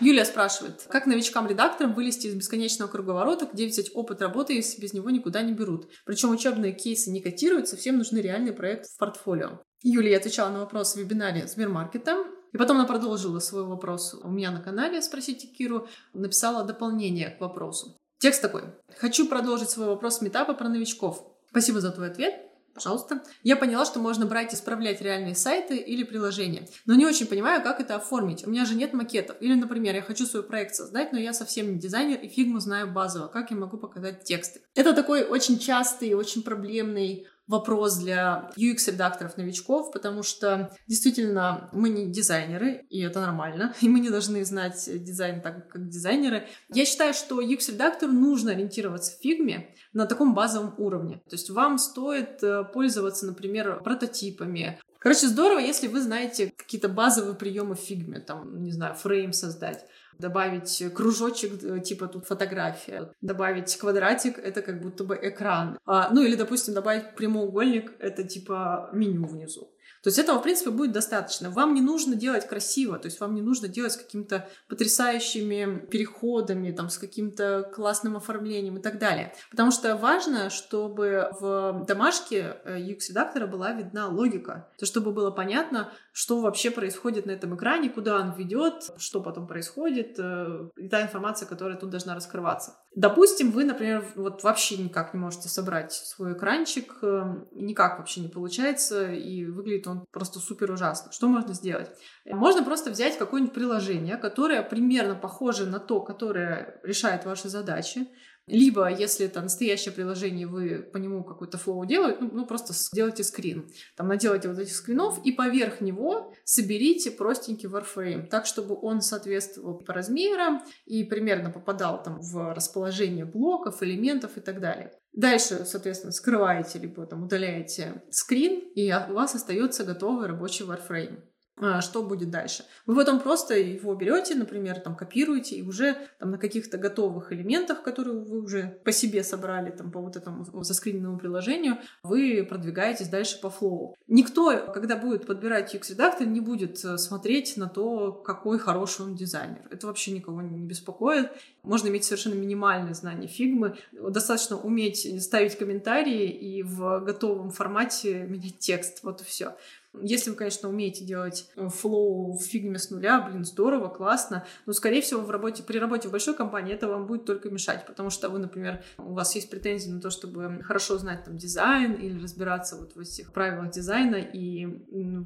Юлия 0.00 0.24
спрашивает, 0.24 0.86
как 0.88 1.06
новичкам-редакторам 1.06 1.94
вылезти 1.94 2.26
из 2.26 2.34
бесконечного 2.34 2.88
круговорота, 2.88 3.48
где 3.52 3.66
взять 3.66 3.93
опыт 3.94 4.20
работы, 4.20 4.52
если 4.54 4.80
без 4.80 4.92
него 4.92 5.10
никуда 5.10 5.42
не 5.42 5.52
берут? 5.52 5.88
Причем 6.04 6.30
учебные 6.30 6.72
кейсы 6.72 7.10
не 7.10 7.20
котируются, 7.20 7.76
всем 7.76 7.98
нужны 7.98 8.18
реальный 8.18 8.52
проект 8.52 8.86
в 8.86 8.98
портфолио. 8.98 9.60
Юлия 9.82 10.16
отвечала 10.16 10.50
на 10.50 10.60
вопрос 10.60 10.94
в 10.94 10.96
вебинаре 10.98 11.46
Сбермаркета. 11.46 12.24
И 12.52 12.56
потом 12.56 12.76
она 12.76 12.86
продолжила 12.86 13.40
свой 13.40 13.64
вопрос 13.64 14.14
у 14.14 14.28
меня 14.28 14.52
на 14.52 14.60
канале 14.60 15.02
«Спросите 15.02 15.48
Киру», 15.48 15.88
написала 16.12 16.64
дополнение 16.64 17.30
к 17.30 17.40
вопросу. 17.40 17.96
Текст 18.18 18.40
такой. 18.40 18.62
Хочу 18.96 19.28
продолжить 19.28 19.70
свой 19.70 19.88
вопрос 19.88 20.20
метапа 20.20 20.54
про 20.54 20.68
новичков. 20.68 21.26
Спасибо 21.50 21.80
за 21.80 21.90
твой 21.90 22.10
ответ. 22.10 22.53
Пожалуйста. 22.74 23.22
Я 23.44 23.56
поняла, 23.56 23.84
что 23.84 24.00
можно 24.00 24.26
брать 24.26 24.52
и 24.52 24.56
исправлять 24.56 25.00
реальные 25.00 25.36
сайты 25.36 25.76
или 25.76 26.02
приложения. 26.02 26.68
Но 26.86 26.94
не 26.94 27.06
очень 27.06 27.26
понимаю, 27.26 27.62
как 27.62 27.80
это 27.80 27.94
оформить. 27.94 28.44
У 28.46 28.50
меня 28.50 28.64
же 28.64 28.74
нет 28.74 28.92
макетов. 28.92 29.36
Или, 29.40 29.54
например, 29.54 29.94
я 29.94 30.02
хочу 30.02 30.26
свой 30.26 30.42
проект 30.42 30.74
создать, 30.74 31.12
но 31.12 31.18
я 31.18 31.32
совсем 31.32 31.72
не 31.72 31.78
дизайнер 31.78 32.18
и 32.18 32.28
фигму 32.28 32.58
знаю 32.58 32.90
базово. 32.90 33.28
Как 33.28 33.50
я 33.52 33.56
могу 33.56 33.76
показать 33.76 34.24
тексты? 34.24 34.60
Это 34.74 34.92
такой 34.92 35.22
очень 35.22 35.58
частый, 35.58 36.14
очень 36.14 36.42
проблемный 36.42 37.28
вопрос 37.46 37.96
для 37.96 38.50
UX-редакторов 38.56 39.36
новичков, 39.36 39.92
потому 39.92 40.22
что 40.22 40.74
действительно 40.86 41.68
мы 41.72 41.88
не 41.88 42.10
дизайнеры, 42.10 42.86
и 42.90 43.00
это 43.00 43.20
нормально, 43.20 43.74
и 43.80 43.88
мы 43.88 44.00
не 44.00 44.10
должны 44.10 44.44
знать 44.44 44.88
дизайн 45.04 45.40
так, 45.40 45.68
как 45.70 45.88
дизайнеры. 45.88 46.46
Я 46.72 46.84
считаю, 46.84 47.14
что 47.14 47.40
UX-редактору 47.40 48.12
нужно 48.12 48.52
ориентироваться 48.52 49.16
в 49.16 49.20
фигме 49.20 49.74
на 49.92 50.06
таком 50.06 50.34
базовом 50.34 50.74
уровне. 50.78 51.22
То 51.28 51.36
есть 51.36 51.50
вам 51.50 51.78
стоит 51.78 52.42
э, 52.42 52.64
пользоваться, 52.64 53.26
например, 53.26 53.80
прототипами, 53.82 54.80
Короче, 55.04 55.26
здорово, 55.26 55.58
если 55.58 55.86
вы 55.86 56.00
знаете 56.00 56.50
какие-то 56.56 56.88
базовые 56.88 57.34
приемы 57.34 57.74
в 57.74 57.78
фигме, 57.78 58.20
там, 58.20 58.62
не 58.62 58.72
знаю, 58.72 58.94
фрейм 58.94 59.34
создать, 59.34 59.84
добавить 60.18 60.82
кружочек, 60.94 61.62
э, 61.62 61.80
типа 61.80 62.06
тут 62.06 62.26
фотография, 62.26 63.12
добавить 63.20 63.76
квадратик, 63.76 64.38
это 64.38 64.62
как 64.62 64.80
будто 64.80 65.04
бы 65.04 65.18
экран. 65.20 65.78
А, 65.86 66.10
ну 66.12 66.22
или, 66.22 66.36
допустим, 66.36 66.74
добавить 66.74 67.14
прямоугольник, 67.14 67.92
это 67.98 68.24
типа 68.24 68.90
меню 68.92 69.26
внизу. 69.26 69.70
То 70.04 70.08
есть 70.08 70.18
этого, 70.18 70.38
в 70.38 70.42
принципе, 70.42 70.70
будет 70.70 70.92
достаточно. 70.92 71.48
Вам 71.48 71.72
не 71.72 71.80
нужно 71.80 72.14
делать 72.14 72.46
красиво, 72.46 72.98
то 72.98 73.06
есть 73.06 73.20
вам 73.20 73.34
не 73.34 73.40
нужно 73.40 73.68
делать 73.68 73.92
с 73.92 73.96
какими-то 73.96 74.46
потрясающими 74.68 75.86
переходами, 75.86 76.72
там, 76.72 76.90
с 76.90 76.98
каким-то 76.98 77.70
классным 77.74 78.18
оформлением 78.18 78.76
и 78.76 78.82
так 78.82 78.98
далее. 78.98 79.32
Потому 79.50 79.70
что 79.70 79.96
важно, 79.96 80.50
чтобы 80.50 81.30
в 81.40 81.86
домашке 81.88 82.56
UX-редактора 82.66 83.44
э, 83.44 83.46
была 83.46 83.72
видна 83.72 84.08
логика, 84.08 84.68
то 84.78 84.84
чтобы 84.84 85.10
было 85.10 85.30
понятно, 85.30 85.90
что 86.14 86.40
вообще 86.40 86.70
происходит 86.70 87.26
на 87.26 87.32
этом 87.32 87.56
экране, 87.56 87.90
куда 87.90 88.20
он 88.20 88.34
ведет, 88.34 88.92
что 88.98 89.20
потом 89.20 89.48
происходит, 89.48 90.14
э, 90.16 90.68
и 90.76 90.88
та 90.88 91.02
информация, 91.02 91.48
которая 91.48 91.76
тут 91.76 91.90
должна 91.90 92.14
раскрываться. 92.14 92.76
Допустим, 92.94 93.50
вы, 93.50 93.64
например, 93.64 94.04
вот 94.14 94.44
вообще 94.44 94.76
никак 94.76 95.12
не 95.12 95.18
можете 95.18 95.48
собрать 95.48 95.92
свой 95.92 96.34
экранчик, 96.34 96.98
э, 97.02 97.44
никак 97.50 97.98
вообще 97.98 98.20
не 98.20 98.28
получается, 98.28 99.10
и 99.10 99.44
выглядит 99.46 99.88
он 99.88 100.06
просто 100.12 100.38
супер 100.38 100.70
ужасно. 100.70 101.10
Что 101.10 101.26
можно 101.26 101.52
сделать? 101.52 101.90
Можно 102.24 102.62
просто 102.62 102.92
взять 102.92 103.18
какое-нибудь 103.18 103.52
приложение, 103.52 104.16
которое 104.16 104.62
примерно 104.62 105.16
похоже 105.16 105.66
на 105.66 105.80
то, 105.80 106.00
которое 106.00 106.80
решает 106.84 107.24
ваши 107.24 107.48
задачи, 107.48 108.06
либо, 108.46 108.90
если 108.90 109.26
это 109.26 109.40
настоящее 109.40 109.92
приложение, 109.92 110.46
вы 110.46 110.78
по 110.80 110.98
нему 110.98 111.24
какой-то 111.24 111.56
флоу 111.56 111.84
делаете, 111.86 112.18
ну, 112.20 112.30
ну 112.32 112.46
просто 112.46 112.74
сделайте 112.74 113.24
скрин. 113.24 113.70
Там 113.96 114.08
наделайте 114.08 114.48
вот 114.48 114.58
этих 114.58 114.74
скринов 114.74 115.18
и 115.24 115.32
поверх 115.32 115.80
него 115.80 116.34
соберите 116.44 117.10
простенький 117.10 117.68
Warframe, 117.68 118.26
так, 118.26 118.46
чтобы 118.46 118.78
он 118.80 119.00
соответствовал 119.00 119.78
по 119.78 119.92
размерам 119.92 120.62
и 120.84 121.04
примерно 121.04 121.50
попадал 121.50 122.02
там 122.02 122.20
в 122.20 122.54
расположение 122.54 123.24
блоков, 123.24 123.82
элементов 123.82 124.36
и 124.36 124.40
так 124.40 124.60
далее. 124.60 124.92
Дальше, 125.12 125.64
соответственно, 125.64 126.12
скрываете 126.12 126.78
либо 126.78 127.06
там 127.06 127.22
удаляете 127.22 128.02
скрин, 128.10 128.60
и 128.74 128.92
у 128.92 129.14
вас 129.14 129.34
остается 129.34 129.84
готовый 129.84 130.26
рабочий 130.26 130.64
Warframe. 130.64 131.22
А, 131.56 131.80
что 131.80 132.02
будет 132.02 132.30
дальше. 132.30 132.64
Вы 132.84 132.96
потом 132.96 133.20
просто 133.20 133.56
его 133.56 133.94
берете, 133.94 134.34
например, 134.34 134.80
там 134.80 134.96
копируете 134.96 135.54
и 135.54 135.62
уже 135.62 135.96
там 136.18 136.32
на 136.32 136.38
каких-то 136.38 136.78
готовых 136.78 137.32
элементах, 137.32 137.84
которые 137.84 138.18
вы 138.18 138.42
уже 138.42 138.80
по 138.84 138.90
себе 138.90 139.22
собрали, 139.22 139.70
там 139.70 139.92
по 139.92 140.00
вот 140.00 140.16
этому 140.16 140.64
заскриненному 140.64 141.16
приложению, 141.16 141.78
вы 142.02 142.44
продвигаетесь 142.48 143.08
дальше 143.08 143.40
по 143.40 143.50
флоу. 143.50 143.96
Никто, 144.08 144.66
когда 144.72 144.96
будет 144.96 145.26
подбирать 145.26 145.72
UX-редактор, 145.72 146.26
не 146.26 146.40
будет 146.40 146.84
э, 146.84 146.98
смотреть 146.98 147.56
на 147.56 147.68
то, 147.68 148.10
какой 148.10 148.58
хороший 148.58 149.02
он 149.02 149.14
дизайнер. 149.14 149.62
Это 149.70 149.86
вообще 149.86 150.10
никого 150.10 150.42
не 150.42 150.60
беспокоит. 150.60 151.30
Можно 151.62 151.86
иметь 151.86 152.04
совершенно 152.04 152.34
минимальное 152.34 152.94
знание 152.94 153.28
фигмы. 153.28 153.76
Достаточно 153.92 154.56
уметь 154.56 155.22
ставить 155.22 155.56
комментарии 155.56 156.28
и 156.28 156.64
в 156.64 157.00
готовом 157.00 157.50
формате 157.50 158.24
менять 158.24 158.58
текст. 158.58 159.04
Вот 159.04 159.20
и 159.20 159.24
все. 159.24 159.54
Если 160.02 160.30
вы, 160.30 160.36
конечно, 160.36 160.68
умеете 160.68 161.04
делать 161.04 161.48
э, 161.56 161.68
flow 161.68 162.36
в 162.36 162.42
фигме 162.42 162.78
с 162.78 162.90
нуля, 162.90 163.20
блин, 163.20 163.44
здорово, 163.44 163.88
классно, 163.88 164.44
но, 164.66 164.72
скорее 164.72 165.00
всего, 165.02 165.20
в 165.20 165.30
работе, 165.30 165.62
при 165.62 165.78
работе 165.78 166.08
в 166.08 166.10
большой 166.10 166.34
компании 166.34 166.74
это 166.74 166.88
вам 166.88 167.06
будет 167.06 167.24
только 167.24 167.50
мешать, 167.50 167.86
потому 167.86 168.10
что 168.10 168.28
вы, 168.28 168.38
например, 168.38 168.82
у 168.98 169.12
вас 169.12 169.34
есть 169.34 169.50
претензии 169.50 169.90
на 169.90 170.00
то, 170.00 170.10
чтобы 170.10 170.62
хорошо 170.62 170.98
знать 170.98 171.24
там 171.24 171.36
дизайн 171.36 171.92
или 171.94 172.20
разбираться 172.20 172.76
вот 172.76 172.96
в 172.96 173.00
этих 173.00 173.32
правилах 173.32 173.70
дизайна, 173.70 174.16
и 174.16 174.66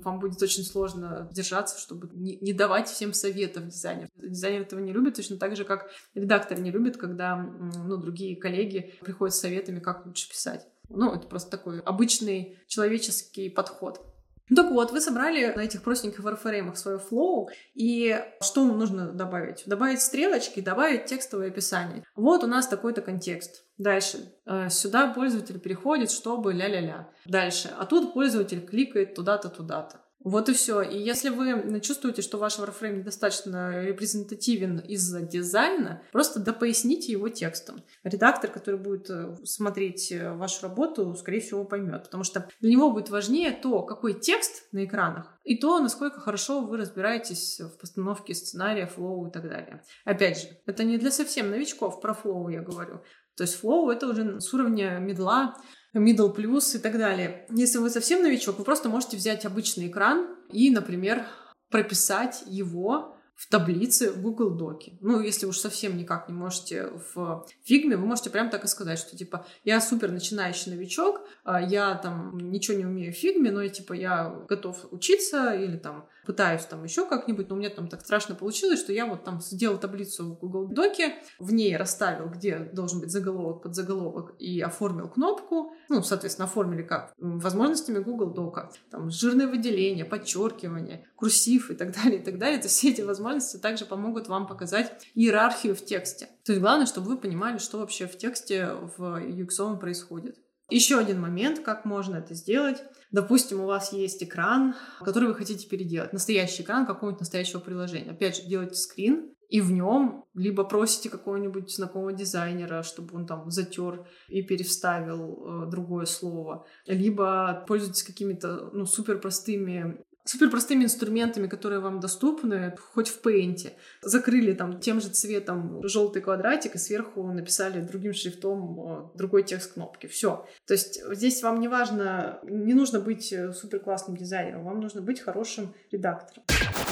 вам 0.03 0.19
будет 0.21 0.43
очень 0.43 0.65
сложно 0.65 1.29
держаться, 1.33 1.79
чтобы 1.79 2.11
не, 2.13 2.37
не 2.41 2.53
давать 2.53 2.89
всем 2.89 3.13
советов 3.13 3.69
дизайнеру. 3.69 4.09
Дизайнер 4.17 4.63
этого 4.63 4.81
не 4.81 4.93
любит, 4.93 5.17
точно 5.17 5.39
так 5.39 5.57
же, 5.57 5.65
как 5.65 5.91
редактор 6.15 6.61
не 6.61 6.71
любит, 6.71 6.97
когда 6.97 7.37
ну, 7.37 7.97
другие 7.97 8.37
коллеги 8.37 8.95
приходят 9.01 9.35
с 9.35 9.41
советами, 9.41 9.81
как 9.81 10.07
лучше 10.07 10.29
писать. 10.29 10.67
Ну, 10.89 11.15
это 11.15 11.27
просто 11.27 11.51
такой 11.51 11.81
обычный 11.81 12.59
человеческий 12.67 13.51
подход. 13.51 14.01
Ну 14.51 14.57
так 14.57 14.71
вот, 14.71 14.93
вы 14.93 15.01
собрали 15.01 15.53
на 15.55 15.61
этих 15.61 15.83
простеньких 15.83 16.21
wireframe 16.21 16.75
свое 16.75 16.99
flow, 16.99 17.51
и 17.75 18.19
что 18.41 18.65
нужно 18.65 19.13
добавить? 19.13 19.63
Добавить 19.67 20.01
стрелочки, 20.01 20.61
добавить 20.61 21.07
текстовое 21.07 21.49
описание. 21.49 22.05
Вот 22.17 22.45
у 22.45 22.47
нас 22.47 22.67
такой-то 22.67 23.03
контекст. 23.03 23.65
Дальше. 23.77 24.33
Э, 24.45 24.69
сюда 24.71 25.13
пользователь 25.13 25.61
переходит, 25.61 26.11
чтобы 26.11 26.53
ля-ля-ля. 26.53 27.09
Дальше. 27.27 27.71
А 27.79 27.87
тут 27.87 28.15
пользователь 28.15 28.67
кликает 28.67 29.15
туда-то, 29.15 29.49
туда-то. 29.49 30.01
Вот 30.25 30.49
и 30.49 30.53
все. 30.53 30.83
И 30.83 30.99
если 30.99 31.29
вы 31.29 31.81
чувствуете, 31.81 32.23
что 32.23 32.39
ваш 32.39 32.59
wireframe 32.59 32.99
недостаточно 32.99 33.85
репрезентативен 33.85 34.79
из-за 34.79 35.23
дизайна, 35.23 36.03
просто 36.13 36.41
допоясните 36.41 37.13
его 37.13 37.29
текстом. 37.29 37.83
Редактор, 38.03 38.51
который 38.51 38.81
будет 38.81 39.09
э, 39.11 39.37
смотреть 39.45 40.11
э, 40.11 40.33
вашу 40.33 40.63
работу, 40.63 41.15
скорее 41.15 41.41
всего, 41.41 41.65
поймет. 41.65 42.05
Потому 42.05 42.25
что 42.25 42.49
для 42.61 42.71
него 42.71 42.91
будет 42.91 43.11
важнее 43.11 43.53
то, 43.53 43.83
какой 43.83 44.19
текст 44.19 44.65
на 44.73 44.85
экранах, 44.85 45.39
и 45.45 45.57
то, 45.57 45.79
насколько 45.79 46.21
хорошо 46.21 46.63
вы 46.63 46.79
разбираетесь 46.79 47.61
в 47.61 47.79
постановке 47.79 48.35
сценария, 48.35 48.87
flow 48.87 49.29
и 49.29 49.31
так 49.31 49.49
далее. 49.49 49.83
Опять 50.05 50.41
же, 50.41 50.49
это 50.67 50.83
не 50.83 50.99
для 50.99 51.13
совсем 51.13 51.51
новичков, 51.51 52.01
про 52.01 52.13
flow 52.13 52.49
я 52.49 52.61
говорю. 52.61 53.03
То 53.37 53.45
есть 53.45 53.55
flow— 53.55 53.89
это 53.91 54.09
уже 54.09 54.41
с 54.41 54.53
уровня 54.53 54.99
middle 54.99 55.41
а, 55.41 55.55
middle 55.99 56.35
plus 56.35 56.77
и 56.77 56.79
так 56.79 56.99
далее. 56.99 57.47
Если 57.51 57.79
вы 57.79 57.91
совсем 57.91 58.23
новичок, 58.23 58.59
вы 58.59 58.65
просто 58.65 58.89
можете 58.89 59.17
взять 59.17 59.45
обычный 59.45 59.89
экран 59.89 60.37
и, 60.51 60.71
например, 60.71 61.27
прописать 61.71 62.43
его 62.47 63.15
в 63.39 63.49
таблице 63.49 64.11
в 64.11 64.21
Google 64.21 64.51
Doc 64.51 64.79
е. 64.79 64.99
Ну, 65.01 65.21
если 65.21 65.47
уж 65.47 65.59
совсем 65.59 65.97
никак 65.97 66.29
не 66.29 66.35
можете 66.35 66.91
в 67.15 67.47
фигме, 67.63 67.97
вы 67.97 68.05
можете 68.05 68.31
прям 68.31 68.51
так 68.51 68.65
и 68.65 68.69
сказать, 68.69 68.99
что 68.99 69.17
типа 69.17 69.47
я 69.63 69.81
супер 69.81 70.11
начинающий 70.11 70.73
новичок, 70.73 71.21
а 71.45 71.63
я 71.63 71.95
там 71.95 72.37
ничего 72.37 72.77
не 72.77 72.85
умею 72.85 73.13
в 73.13 73.17
фигме, 73.17 73.53
но 73.53 73.63
я 73.63 73.69
типа 73.69 73.93
я 73.93 74.29
готов 74.49 74.87
учиться 74.91 75.55
или 75.55 75.77
там 75.77 76.09
пытаюсь 76.29 76.67
там 76.67 76.85
еще 76.85 77.09
как-нибудь, 77.09 77.49
но 77.49 77.57
у 77.57 77.59
меня 77.59 77.71
там 77.71 77.89
так 77.89 78.03
страшно 78.03 78.35
получилось, 78.35 78.81
что 78.81 78.93
я 78.93 79.07
вот 79.07 79.25
там 79.25 79.41
сделал 79.41 79.79
таблицу 79.79 80.25
в 80.27 80.39
Google 80.39 80.69
Doc 80.69 80.96
е, 80.96 81.15
в 81.39 81.55
ней 81.55 81.75
расставил, 81.75 82.29
где 82.29 82.59
должен 82.59 83.01
быть 83.01 83.11
заголовок, 83.11 83.63
подзаголовок, 83.63 84.35
и 84.39 84.61
оформил 84.61 85.09
кнопку, 85.09 85.73
ну, 85.89 86.03
соответственно, 86.03 86.45
оформили 86.45 86.83
как? 86.83 87.15
Возможностями 87.17 88.01
Google 88.01 88.35
Doc 88.35 88.56
а. 88.56 88.71
Там 88.91 89.11
жирное 89.11 89.47
выделение, 89.47 90.05
подчеркивание, 90.05 91.07
курсив 91.17 91.71
и 91.71 91.75
так 91.75 91.95
далее, 91.95 92.21
и 92.21 92.23
так 92.23 92.39
далее. 92.39 92.61
То 92.61 92.69
все 92.69 92.91
эти 92.91 93.01
возможности 93.01 93.57
также 93.57 93.87
помогут 93.87 94.29
вам 94.29 94.47
показать 94.47 94.93
иерархию 95.15 95.75
в 95.75 95.83
тексте. 95.83 96.29
То 96.45 96.53
есть 96.53 96.61
главное, 96.61 96.85
чтобы 96.85 97.09
вы 97.09 97.17
понимали, 97.17 97.57
что 97.57 97.79
вообще 97.79 98.07
в 98.07 98.19
тексте 98.19 98.69
в 98.99 99.01
UX 99.01 99.79
происходит. 99.79 100.37
Еще 100.69 100.99
один 100.99 101.21
момент, 101.23 101.61
как 101.61 101.87
можно 101.87 102.17
это 102.17 102.35
сделать. 102.35 102.85
Допустим, 103.11 103.61
у 103.61 103.67
вас 103.67 103.93
есть 103.93 104.23
экран, 104.23 104.75
который 105.01 105.29
вы 105.29 105.35
хотите 105.35 105.69
переделать. 105.69 106.13
Настоящий 106.13 106.63
экран 106.63 106.87
какого-нибудь 106.87 107.21
настоящего 107.21 107.61
приложения. 107.61 108.11
Опять 108.11 108.37
же, 108.37 108.49
делайте 108.49 108.75
скрин, 108.75 109.33
и 109.49 109.63
в 109.63 109.73
нем 109.73 110.27
либо 110.35 110.63
просите 110.65 111.09
какого-нибудь 111.09 111.75
знакомого 111.75 112.13
дизайнера, 112.13 112.83
чтобы 112.83 113.17
он 113.17 113.27
там 113.27 113.51
затер 113.51 114.07
и 114.29 114.43
переставил 114.43 115.65
э, 115.65 115.71
другое 115.71 116.05
слово, 116.05 116.67
либо 116.87 117.65
пользуйтесь 117.67 118.03
какими-то 118.03 118.71
ну, 118.75 118.85
супер 118.85 119.19
простыми 119.19 120.05
супер 120.29 120.51
простыми 120.51 120.85
инструментами, 120.85 121.47
которые 121.47 121.81
вам 121.81 122.01
доступны, 122.01 122.77
хоть 122.93 123.09
в 123.09 123.25
Paint. 123.25 123.73
Закрыли 124.03 124.53
там 124.53 124.81
тем 124.81 125.01
же 125.01 125.09
цветом 125.09 125.81
желтый 125.89 126.23
квадратик 126.23 126.75
и 126.75 126.79
сверху 126.79 127.23
написали 127.33 127.81
другим 127.81 128.13
шрифтом 128.13 128.81
э, 128.81 129.17
другой 129.17 129.43
текст 129.43 129.75
кнопки. 129.75 130.07
Все. 130.07 130.47
То 130.67 130.75
есть 130.75 131.03
здесь 131.13 131.43
вам 131.43 131.61
не 131.61 131.69
важно, 131.69 132.41
не 132.43 132.75
нужно 132.75 133.01
быть 133.01 133.33
э, 133.33 133.53
супер 133.53 133.81
классным 133.81 134.17
дизайнером, 134.17 134.65
вам 134.65 134.81
нужно 134.81 135.01
быть 135.01 135.21
хорошим 135.21 135.75
редактором. 135.91 136.45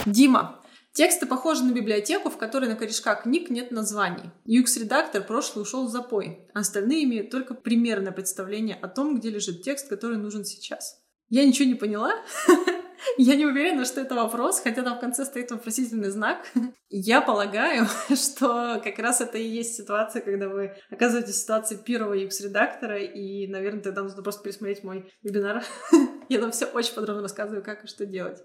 Дима, 0.07 0.63
Тексты 0.97 1.27
похожи 1.27 1.63
на 1.63 1.73
библиотеку, 1.73 2.31
в 2.31 2.39
которой 2.39 2.71
на 2.71 2.75
корешках 2.75 3.25
книг 3.25 3.51
нет 3.51 3.71
названий. 3.71 4.31
UX-редактор 4.47 5.23
прошлый 5.23 5.65
ушел 5.65 5.87
в 5.87 5.91
запой, 5.91 6.49
а 6.55 6.61
остальные 6.61 7.05
имеют 7.05 7.29
только 7.29 7.53
примерное 7.53 8.13
представление 8.13 8.77
о 8.77 8.89
том, 8.89 9.19
где 9.19 9.29
лежит 9.29 9.63
текст, 9.63 9.91
который 9.91 10.17
нужен 10.17 10.47
сейчас. 10.47 11.03
Я 11.29 11.45
ничего 11.45 11.69
не 11.69 11.75
поняла, 11.75 12.15
Я 13.19 13.37
не 13.37 13.47
уверена, 13.47 13.85
что 13.85 14.01
это 14.01 14.15
вопрос, 14.15 14.61
хотя 14.61 14.83
там 14.83 14.97
в 14.97 15.01
конце 15.01 15.25
стоит 15.25 15.51
вопросительный 15.51 16.11
знак. 16.11 16.47
Я 16.89 17.21
полагаю, 17.21 17.87
что 18.15 18.81
как 18.83 18.99
раз 18.99 19.21
это 19.21 19.39
и 19.39 19.47
есть 19.47 19.75
ситуация, 19.75 20.23
когда 20.23 20.49
вы 20.49 20.77
оказываетесь 20.91 21.35
в 21.35 21.41
ситуации 21.41 21.77
первого 21.77 22.17
UX-редактора, 22.17 22.99
и, 22.99 23.47
наверное, 23.47 23.83
тогда 23.83 24.03
нужно 24.03 24.23
просто 24.23 24.43
пересмотреть 24.43 24.85
мой 24.85 25.13
вебинар. 25.23 25.65
Я 26.29 26.41
там 26.41 26.51
все 26.51 26.67
очень 26.67 26.95
подробно 26.95 27.23
рассказываю, 27.23 27.63
как 27.63 27.85
и 27.85 27.87
что 27.87 28.05
делать. 28.05 28.43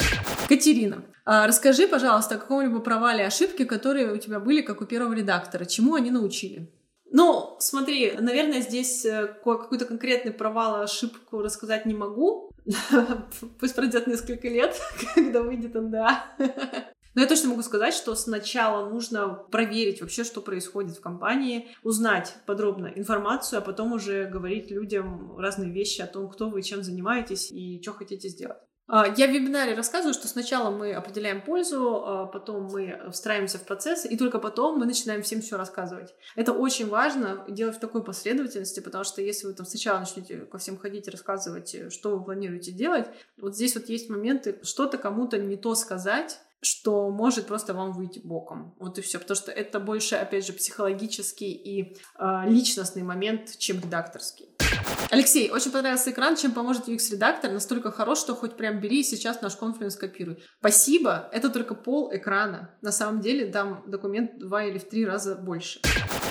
Катерина, 0.47 1.03
а 1.25 1.47
расскажи, 1.47 1.87
пожалуйста, 1.87 2.35
о 2.35 2.37
каком-либо 2.37 2.79
провале 2.79 3.25
ошибки, 3.25 3.65
которые 3.65 4.13
у 4.13 4.17
тебя 4.17 4.39
были, 4.39 4.61
как 4.61 4.81
у 4.81 4.85
первого 4.85 5.13
редактора. 5.13 5.65
Чему 5.65 5.95
они 5.95 6.11
научили? 6.11 6.69
Ну, 7.13 7.57
смотри, 7.59 8.13
наверное, 8.17 8.61
здесь 8.61 9.03
э, 9.05 9.27
какой-то 9.43 9.85
конкретный 9.85 10.31
провал, 10.31 10.81
ошибку 10.81 11.41
рассказать 11.41 11.85
не 11.85 11.93
могу. 11.93 12.50
Пусть 13.59 13.75
пройдет 13.75 14.07
несколько 14.07 14.47
лет, 14.47 14.79
когда 15.15 15.41
выйдет 15.41 15.73
НДА. 15.73 16.25
Но 17.13 17.21
я 17.21 17.27
точно 17.27 17.49
могу 17.49 17.61
сказать, 17.61 17.93
что 17.93 18.15
сначала 18.15 18.89
нужно 18.89 19.27
проверить 19.27 19.99
вообще, 20.01 20.23
что 20.23 20.41
происходит 20.41 20.95
в 20.95 21.01
компании, 21.01 21.67
узнать 21.83 22.35
подробно 22.45 22.87
информацию, 22.87 23.59
а 23.59 23.61
потом 23.61 23.91
уже 23.91 24.25
говорить 24.25 24.71
людям 24.71 25.35
разные 25.37 25.71
вещи 25.71 26.01
о 26.01 26.07
том, 26.07 26.29
кто 26.29 26.49
вы, 26.49 26.61
чем 26.61 26.83
занимаетесь 26.83 27.51
и 27.51 27.81
что 27.81 27.91
хотите 27.93 28.29
сделать. 28.29 28.59
А, 28.93 29.07
я 29.07 29.27
в 29.27 29.31
вебинаре 29.31 29.73
рассказываю, 29.73 30.13
что 30.13 30.27
сначала 30.27 30.69
мы 30.69 30.91
определяем 30.91 31.41
пользу, 31.41 32.03
а 32.05 32.25
потом 32.25 32.65
мы 32.65 32.99
встраиваемся 33.13 33.57
в 33.57 33.63
процесс, 33.63 34.05
и 34.05 34.17
только 34.17 34.37
потом 34.37 34.79
мы 34.79 34.85
начинаем 34.85 35.21
всем 35.21 35.41
все 35.41 35.55
рассказывать. 35.55 36.13
Это 36.35 36.51
очень 36.51 36.89
важно 36.89 37.45
делать 37.47 37.77
в 37.77 37.79
такой 37.79 38.03
последовательности, 38.03 38.81
потому 38.81 39.05
что 39.05 39.21
если 39.21 39.47
вы 39.47 39.53
там 39.53 39.65
сначала 39.65 39.99
начнете 39.99 40.39
ко 40.39 40.57
всем 40.57 40.77
ходить 40.77 41.07
и 41.07 41.11
рассказывать, 41.11 41.73
что 41.89 42.17
вы 42.17 42.25
планируете 42.25 42.73
делать, 42.73 43.07
вот 43.37 43.55
здесь 43.55 43.75
вот 43.75 43.87
есть 43.87 44.09
моменты, 44.09 44.59
что-то 44.63 44.97
кому-то 44.97 45.37
не 45.37 45.55
то 45.55 45.73
сказать, 45.73 46.41
что 46.61 47.09
может 47.09 47.47
просто 47.47 47.73
вам 47.73 47.93
выйти 47.93 48.19
боком. 48.19 48.75
Вот 48.77 48.97
и 48.97 49.01
все. 49.01 49.19
Потому 49.19 49.35
что 49.37 49.51
это 49.51 49.79
больше, 49.79 50.15
опять 50.15 50.45
же, 50.45 50.51
психологический 50.51 51.51
и 51.51 51.97
э, 52.19 52.41
личностный 52.45 53.03
момент, 53.03 53.57
чем 53.57 53.79
редакторский. 53.79 54.49
Алексей, 55.11 55.51
очень 55.51 55.71
понравился 55.71 56.11
экран, 56.11 56.37
чем 56.37 56.53
поможет 56.53 56.87
UX-редактор. 56.87 57.51
Настолько 57.51 57.91
хорош, 57.91 58.19
что 58.19 58.33
хоть 58.33 58.55
прям 58.55 58.79
бери 58.79 59.01
и 59.01 59.03
сейчас 59.03 59.41
наш 59.41 59.55
конференц 59.55 59.95
копируй. 59.95 60.41
Спасибо, 60.59 61.29
это 61.33 61.49
только 61.49 61.75
пол 61.75 62.11
экрана. 62.13 62.73
На 62.81 62.91
самом 62.91 63.19
деле 63.19 63.45
дам 63.45 63.83
документ 63.87 64.39
два 64.39 64.63
или 64.63 64.77
в 64.77 64.87
три 64.87 65.05
раза 65.05 65.35
больше. 65.35 65.81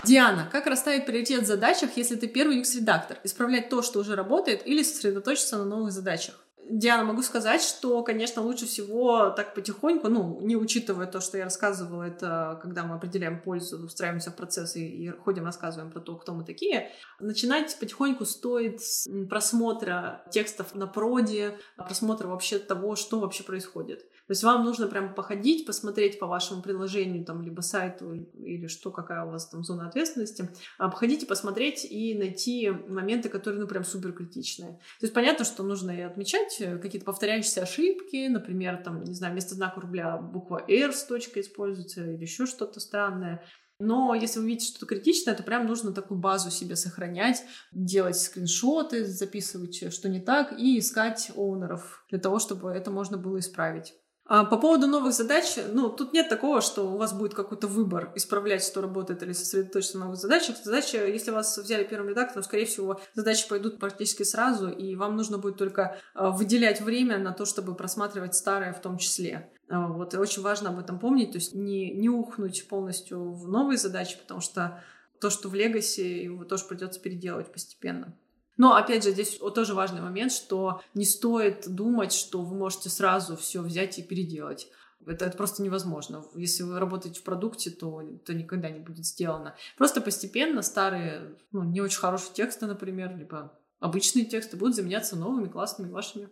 Диана, 0.05 0.49
как 0.51 0.67
расставить 0.67 1.05
приоритет 1.05 1.43
в 1.43 1.47
задачах, 1.47 1.91
если 1.97 2.17
ты 2.17 2.27
первый 2.27 2.61
UX-редактор? 2.61 3.19
Исправлять 3.23 3.69
то, 3.69 3.83
что 3.83 4.01
уже 4.01 4.17
работает, 4.17 4.67
или 4.67 4.83
сосредоточиться 4.83 5.59
на 5.59 5.65
новых 5.65 5.93
задачах? 5.93 6.47
Диана, 6.71 7.05
могу 7.05 7.23
сказать, 7.23 7.63
что, 7.63 8.03
конечно, 8.03 8.43
лучше 8.43 8.67
всего 8.67 9.31
так 9.31 9.55
потихоньку, 9.55 10.09
ну, 10.09 10.39
не 10.41 10.57
учитывая 10.57 11.07
то, 11.07 11.21
что 11.21 11.37
я 11.37 11.45
рассказывала, 11.45 12.05
это 12.05 12.59
когда 12.63 12.85
мы 12.85 12.95
определяем 12.95 13.41
пользу, 13.41 13.89
встраиваемся 13.89 14.31
в 14.31 14.37
процессы 14.37 14.81
и 14.81 15.09
ходим, 15.11 15.45
рассказываем 15.45 15.91
про 15.91 16.01
то, 16.01 16.17
кто 16.17 16.33
мы 16.33 16.45
такие, 16.45 16.91
начинать 17.19 17.77
потихоньку 17.79 18.25
стоит 18.25 18.81
с 18.81 19.09
просмотра 19.29 20.23
текстов 20.31 20.75
на 20.75 20.87
проде, 20.87 21.59
просмотра 21.77 22.29
вообще 22.29 22.59
того, 22.59 22.95
что 22.95 23.19
вообще 23.19 23.43
происходит. 23.43 24.07
То 24.31 24.33
есть 24.33 24.45
вам 24.45 24.65
нужно 24.65 24.87
прям 24.87 25.13
походить, 25.13 25.67
посмотреть 25.67 26.21
по 26.21 26.29
вашему 26.29 26.63
приложению, 26.63 27.25
там, 27.25 27.43
либо 27.43 27.63
сайту, 27.63 28.15
или 28.15 28.69
что, 28.69 28.93
какая 28.93 29.25
у 29.25 29.31
вас 29.33 29.49
там 29.49 29.65
зона 29.65 29.89
ответственности, 29.89 30.49
обходите, 30.79 31.27
посмотреть 31.27 31.85
и 31.85 32.15
найти 32.15 32.71
моменты, 32.71 33.29
которые, 33.29 33.61
ну, 33.61 33.67
прям 33.67 33.83
супер 33.83 34.13
критичные. 34.13 34.75
То 35.01 35.07
есть 35.07 35.15
понятно, 35.15 35.45
что 35.45 35.65
нужно 35.65 35.91
и 35.91 36.03
отмечать 36.03 36.61
э, 36.61 36.79
какие-то 36.79 37.07
повторяющиеся 37.07 37.63
ошибки, 37.63 38.29
например, 38.29 38.81
там, 38.85 39.03
не 39.03 39.15
знаю, 39.15 39.33
вместо 39.33 39.57
знака 39.57 39.81
рубля 39.81 40.17
буква 40.17 40.65
R 40.69 40.93
с 40.93 41.03
точкой 41.03 41.41
используется, 41.41 42.05
или 42.05 42.23
еще 42.23 42.47
что-то 42.47 42.79
странное. 42.79 43.45
Но 43.81 44.15
если 44.15 44.39
вы 44.39 44.47
видите 44.47 44.69
что-то 44.69 44.87
критичное, 44.87 45.35
то 45.35 45.43
прям 45.43 45.67
нужно 45.67 45.93
такую 45.93 46.21
базу 46.21 46.53
себе 46.53 46.77
сохранять, 46.77 47.43
делать 47.73 48.17
скриншоты, 48.17 49.07
записывать, 49.07 49.93
что 49.93 50.09
не 50.09 50.21
так, 50.21 50.57
и 50.57 50.79
искать 50.79 51.33
оунеров 51.35 52.05
для 52.11 52.21
того, 52.21 52.39
чтобы 52.39 52.71
это 52.71 52.93
можно 52.93 53.17
было 53.19 53.41
исправить. 53.41 53.95
А 54.33 54.45
по 54.45 54.59
поводу 54.59 54.87
новых 54.87 55.13
задач, 55.13 55.57
ну, 55.73 55.91
тут 55.91 56.13
нет 56.13 56.29
такого, 56.29 56.61
что 56.61 56.89
у 56.89 56.97
вас 56.97 57.13
будет 57.13 57.35
какой-то 57.35 57.67
выбор, 57.67 58.13
исправлять, 58.15 58.63
что 58.63 58.81
работает, 58.81 59.25
или 59.25 59.33
сосредоточиться 59.33 59.99
на 59.99 60.05
новых 60.05 60.21
задачах. 60.21 60.55
Задача, 60.63 61.05
если 61.05 61.33
вас 61.33 61.59
взяли 61.59 61.83
первым 61.83 62.11
редактором, 62.11 62.45
скорее 62.45 62.67
всего, 62.67 63.01
задачи 63.15 63.49
пойдут 63.49 63.81
практически 63.81 64.23
сразу, 64.23 64.69
и 64.69 64.95
вам 64.95 65.17
нужно 65.17 65.39
будет 65.39 65.57
только 65.57 65.99
а, 66.15 66.31
выделять 66.31 66.81
время 66.81 67.19
на 67.19 67.33
то, 67.33 67.45
чтобы 67.45 67.75
просматривать 67.75 68.37
старое 68.37 68.73
в 68.73 68.81
том 68.81 68.99
числе. 68.99 69.51
А, 69.69 69.89
вот, 69.89 70.15
и 70.15 70.17
очень 70.17 70.43
важно 70.43 70.71
об 70.71 70.79
этом 70.79 71.01
помнить, 71.01 71.33
то 71.33 71.39
есть 71.39 71.53
не, 71.53 71.91
не 71.91 72.09
ухнуть 72.09 72.69
полностью 72.69 73.33
в 73.33 73.49
новые 73.49 73.79
задачи, 73.79 74.17
потому 74.17 74.41
что 74.41 74.81
то, 75.21 75.31
что 75.31 75.49
в 75.49 75.55
Legacy, 75.55 76.23
его 76.23 76.45
тоже 76.45 76.67
придется 76.67 77.01
переделывать 77.01 77.51
постепенно. 77.51 78.17
Но, 78.61 78.75
опять 78.75 79.05
же, 79.05 79.13
здесь 79.13 79.39
тоже 79.55 79.73
важный 79.73 80.03
момент, 80.03 80.33
что 80.33 80.83
не 80.93 81.07
стоит 81.07 81.67
думать, 81.67 82.13
что 82.13 82.43
вы 82.43 82.55
можете 82.55 82.91
сразу 82.91 83.35
все 83.35 83.63
взять 83.63 83.99
и 83.99 84.03
переделать. 84.03 84.69
Это, 85.07 85.25
это 85.25 85.35
просто 85.39 85.63
невозможно. 85.63 86.27
Если 86.35 86.63
вы 86.65 86.79
работаете 86.79 87.21
в 87.21 87.23
продукте, 87.23 87.71
то 87.71 88.03
это 88.03 88.35
никогда 88.35 88.69
не 88.69 88.81
будет 88.81 89.07
сделано. 89.07 89.57
Просто 89.79 90.03
постепенно 90.03 90.61
старые, 90.61 91.37
ну, 91.53 91.63
не 91.63 91.81
очень 91.81 92.01
хорошие 92.01 92.35
тексты, 92.35 92.67
например, 92.67 93.17
либо 93.17 93.51
обычные 93.81 94.27
тексты 94.27 94.57
будут 94.57 94.77
заменяться 94.77 95.17
новыми 95.17 95.49
классными 95.49 95.91
вашими. 95.91 96.29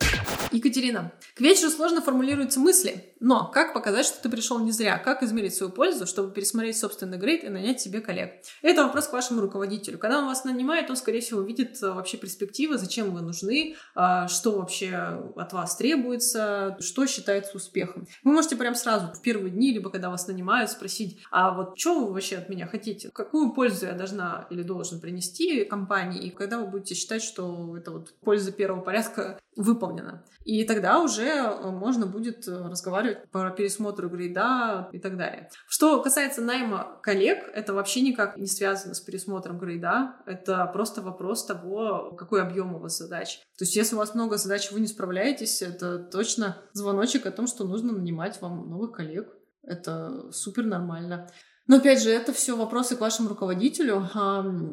Екатерина, 0.53 1.13
к 1.35 1.41
вечеру 1.41 1.71
сложно 1.71 2.01
формулируются 2.01 2.61
мысли, 2.61 3.15
но 3.21 3.51
как 3.51 3.75
показать, 3.75 4.07
что 4.07 4.23
ты 4.23 4.29
пришел 4.29 4.59
не 4.61 4.71
зря? 4.71 4.99
Как 4.99 5.23
измерить 5.23 5.55
свою 5.55 5.73
пользу, 5.73 6.07
чтобы 6.07 6.33
пересмотреть 6.33 6.79
собственный 6.79 7.19
грейд 7.19 7.45
и 7.45 7.49
нанять 7.49 7.81
себе 7.81 8.01
коллег? 8.01 8.35
Это 8.63 8.85
вопрос 8.85 9.09
к 9.09 9.13
вашему 9.13 9.41
руководителю. 9.41 9.99
Когда 9.99 10.19
он 10.19 10.27
вас 10.27 10.45
нанимает, 10.45 10.91
он, 10.91 10.97
скорее 10.97 11.21
всего, 11.21 11.41
видит 11.41 11.83
э, 11.83 11.91
вообще 11.91 12.17
перспективы, 12.17 12.79
зачем 12.79 13.13
вы 13.13 13.23
нужны, 13.23 13.77
а, 13.95 14.29
что 14.29 14.59
вообще 14.59 15.23
от 15.37 15.53
вас 15.53 15.77
требуется, 15.77 16.77
что 16.81 17.07
считается 17.07 17.57
успехом. 17.57 18.07
Вы 18.23 18.33
можете 18.33 18.57
прям 18.57 18.75
сразу 18.75 19.13
в 19.13 19.23
первые 19.23 19.51
дни, 19.51 19.73
либо 19.73 19.91
когда 19.91 20.11
вас 20.11 20.29
нанимают, 20.29 20.71
спросить, 20.71 21.19
а 21.31 21.53
вот 21.53 21.79
что 21.79 21.99
вы 21.99 22.13
вообще 22.13 22.37
от 22.37 22.49
меня 22.49 22.67
хотите? 22.67 23.11
Какую 23.11 23.53
пользу 23.53 23.87
я 23.87 23.93
должна 23.93 24.47
или 24.51 24.63
должен 24.63 25.01
принести 25.01 25.65
компании? 25.65 26.27
И 26.27 26.31
когда 26.31 26.59
вы 26.59 26.67
будете 26.67 26.95
считать, 26.95 27.23
что 27.23 27.38
что 27.39 27.77
это 27.77 27.93
вот 27.93 28.15
польза 28.21 28.51
первого 28.51 28.81
порядка 28.81 29.39
выполнена. 29.55 30.25
И 30.45 30.65
тогда 30.65 31.01
уже 31.01 31.25
э, 31.25 31.71
можно 31.71 32.07
будет 32.07 32.49
э, 32.49 32.69
разговаривать 32.69 33.31
про 33.31 33.51
пересмотр 33.51 34.09
грейда 34.09 34.89
и 34.93 34.99
так 34.99 35.17
далее. 35.17 35.49
Что 35.69 36.03
касается 36.03 36.43
найма 36.43 36.99
коллег, 37.03 37.49
это 37.55 37.75
вообще 37.75 38.01
никак 38.01 38.37
не 38.37 38.47
связано 38.47 38.95
с 38.95 39.01
пересмотром 39.01 39.59
грейда. 39.59 40.17
Это 40.27 40.67
просто 40.67 41.01
вопрос 41.01 41.47
того, 41.47 42.13
какой 42.19 42.43
объем 42.43 42.75
у 42.75 42.79
вас 42.79 42.99
задач. 42.99 43.41
То 43.57 43.65
есть 43.65 43.77
если 43.77 43.95
у 43.95 43.99
вас 43.99 44.15
много 44.15 44.37
задач, 44.37 44.73
вы 44.73 44.81
не 44.81 44.89
справляетесь, 44.89 45.63
это 45.63 45.99
точно 45.99 46.57
звоночек 46.73 47.27
о 47.27 47.31
том, 47.31 47.47
что 47.47 47.65
нужно 47.65 47.93
нанимать 47.93 48.41
вам 48.41 48.69
новых 48.69 48.93
коллег. 48.93 49.29
Это 49.63 50.33
супер 50.33 50.65
нормально. 50.65 51.31
Но 51.69 51.77
опять 51.77 52.03
же, 52.03 52.11
это 52.11 52.33
все 52.33 52.57
вопросы 52.57 52.97
к 52.97 53.01
вашему 53.01 53.29
руководителю. 53.29 54.09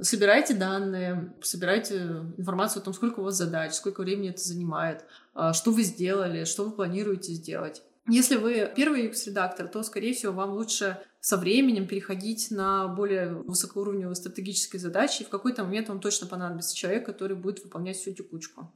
Собирайте 0.02 0.54
данные, 0.54 1.34
собирайте 1.42 1.98
информацию 2.38 2.82
о 2.82 2.86
том, 2.86 2.94
сколько 2.94 3.20
у 3.20 3.24
вас 3.24 3.36
задач, 3.36 3.74
сколько 3.74 4.02
времени 4.02 4.30
это 4.30 4.42
занимает, 4.42 5.04
а, 5.34 5.52
что 5.54 5.72
вы 5.72 5.84
сделали, 5.84 6.46
что 6.46 6.64
вы 6.64 6.72
планируете 6.72 7.34
сделать. 7.34 7.84
Если 8.08 8.38
вы 8.38 8.72
первый 8.76 9.08
UX-редактор, 9.08 9.68
то, 9.68 9.84
скорее 9.84 10.14
всего, 10.14 10.32
вам 10.32 10.52
лучше 10.52 10.98
со 11.26 11.38
временем 11.38 11.88
переходить 11.88 12.52
на 12.52 12.88
более 12.88 13.34
высокоуровневые 13.34 14.14
стратегические 14.14 14.80
задачи, 14.80 15.24
и 15.24 15.26
в 15.26 15.30
какой-то 15.30 15.64
момент 15.64 15.90
вам 15.90 16.00
точно 16.00 16.28
понадобится 16.28 16.76
человек, 16.76 17.04
который 17.04 17.36
будет 17.36 17.64
выполнять 17.64 17.98
всю 17.98 18.14
текучку. 18.14 18.72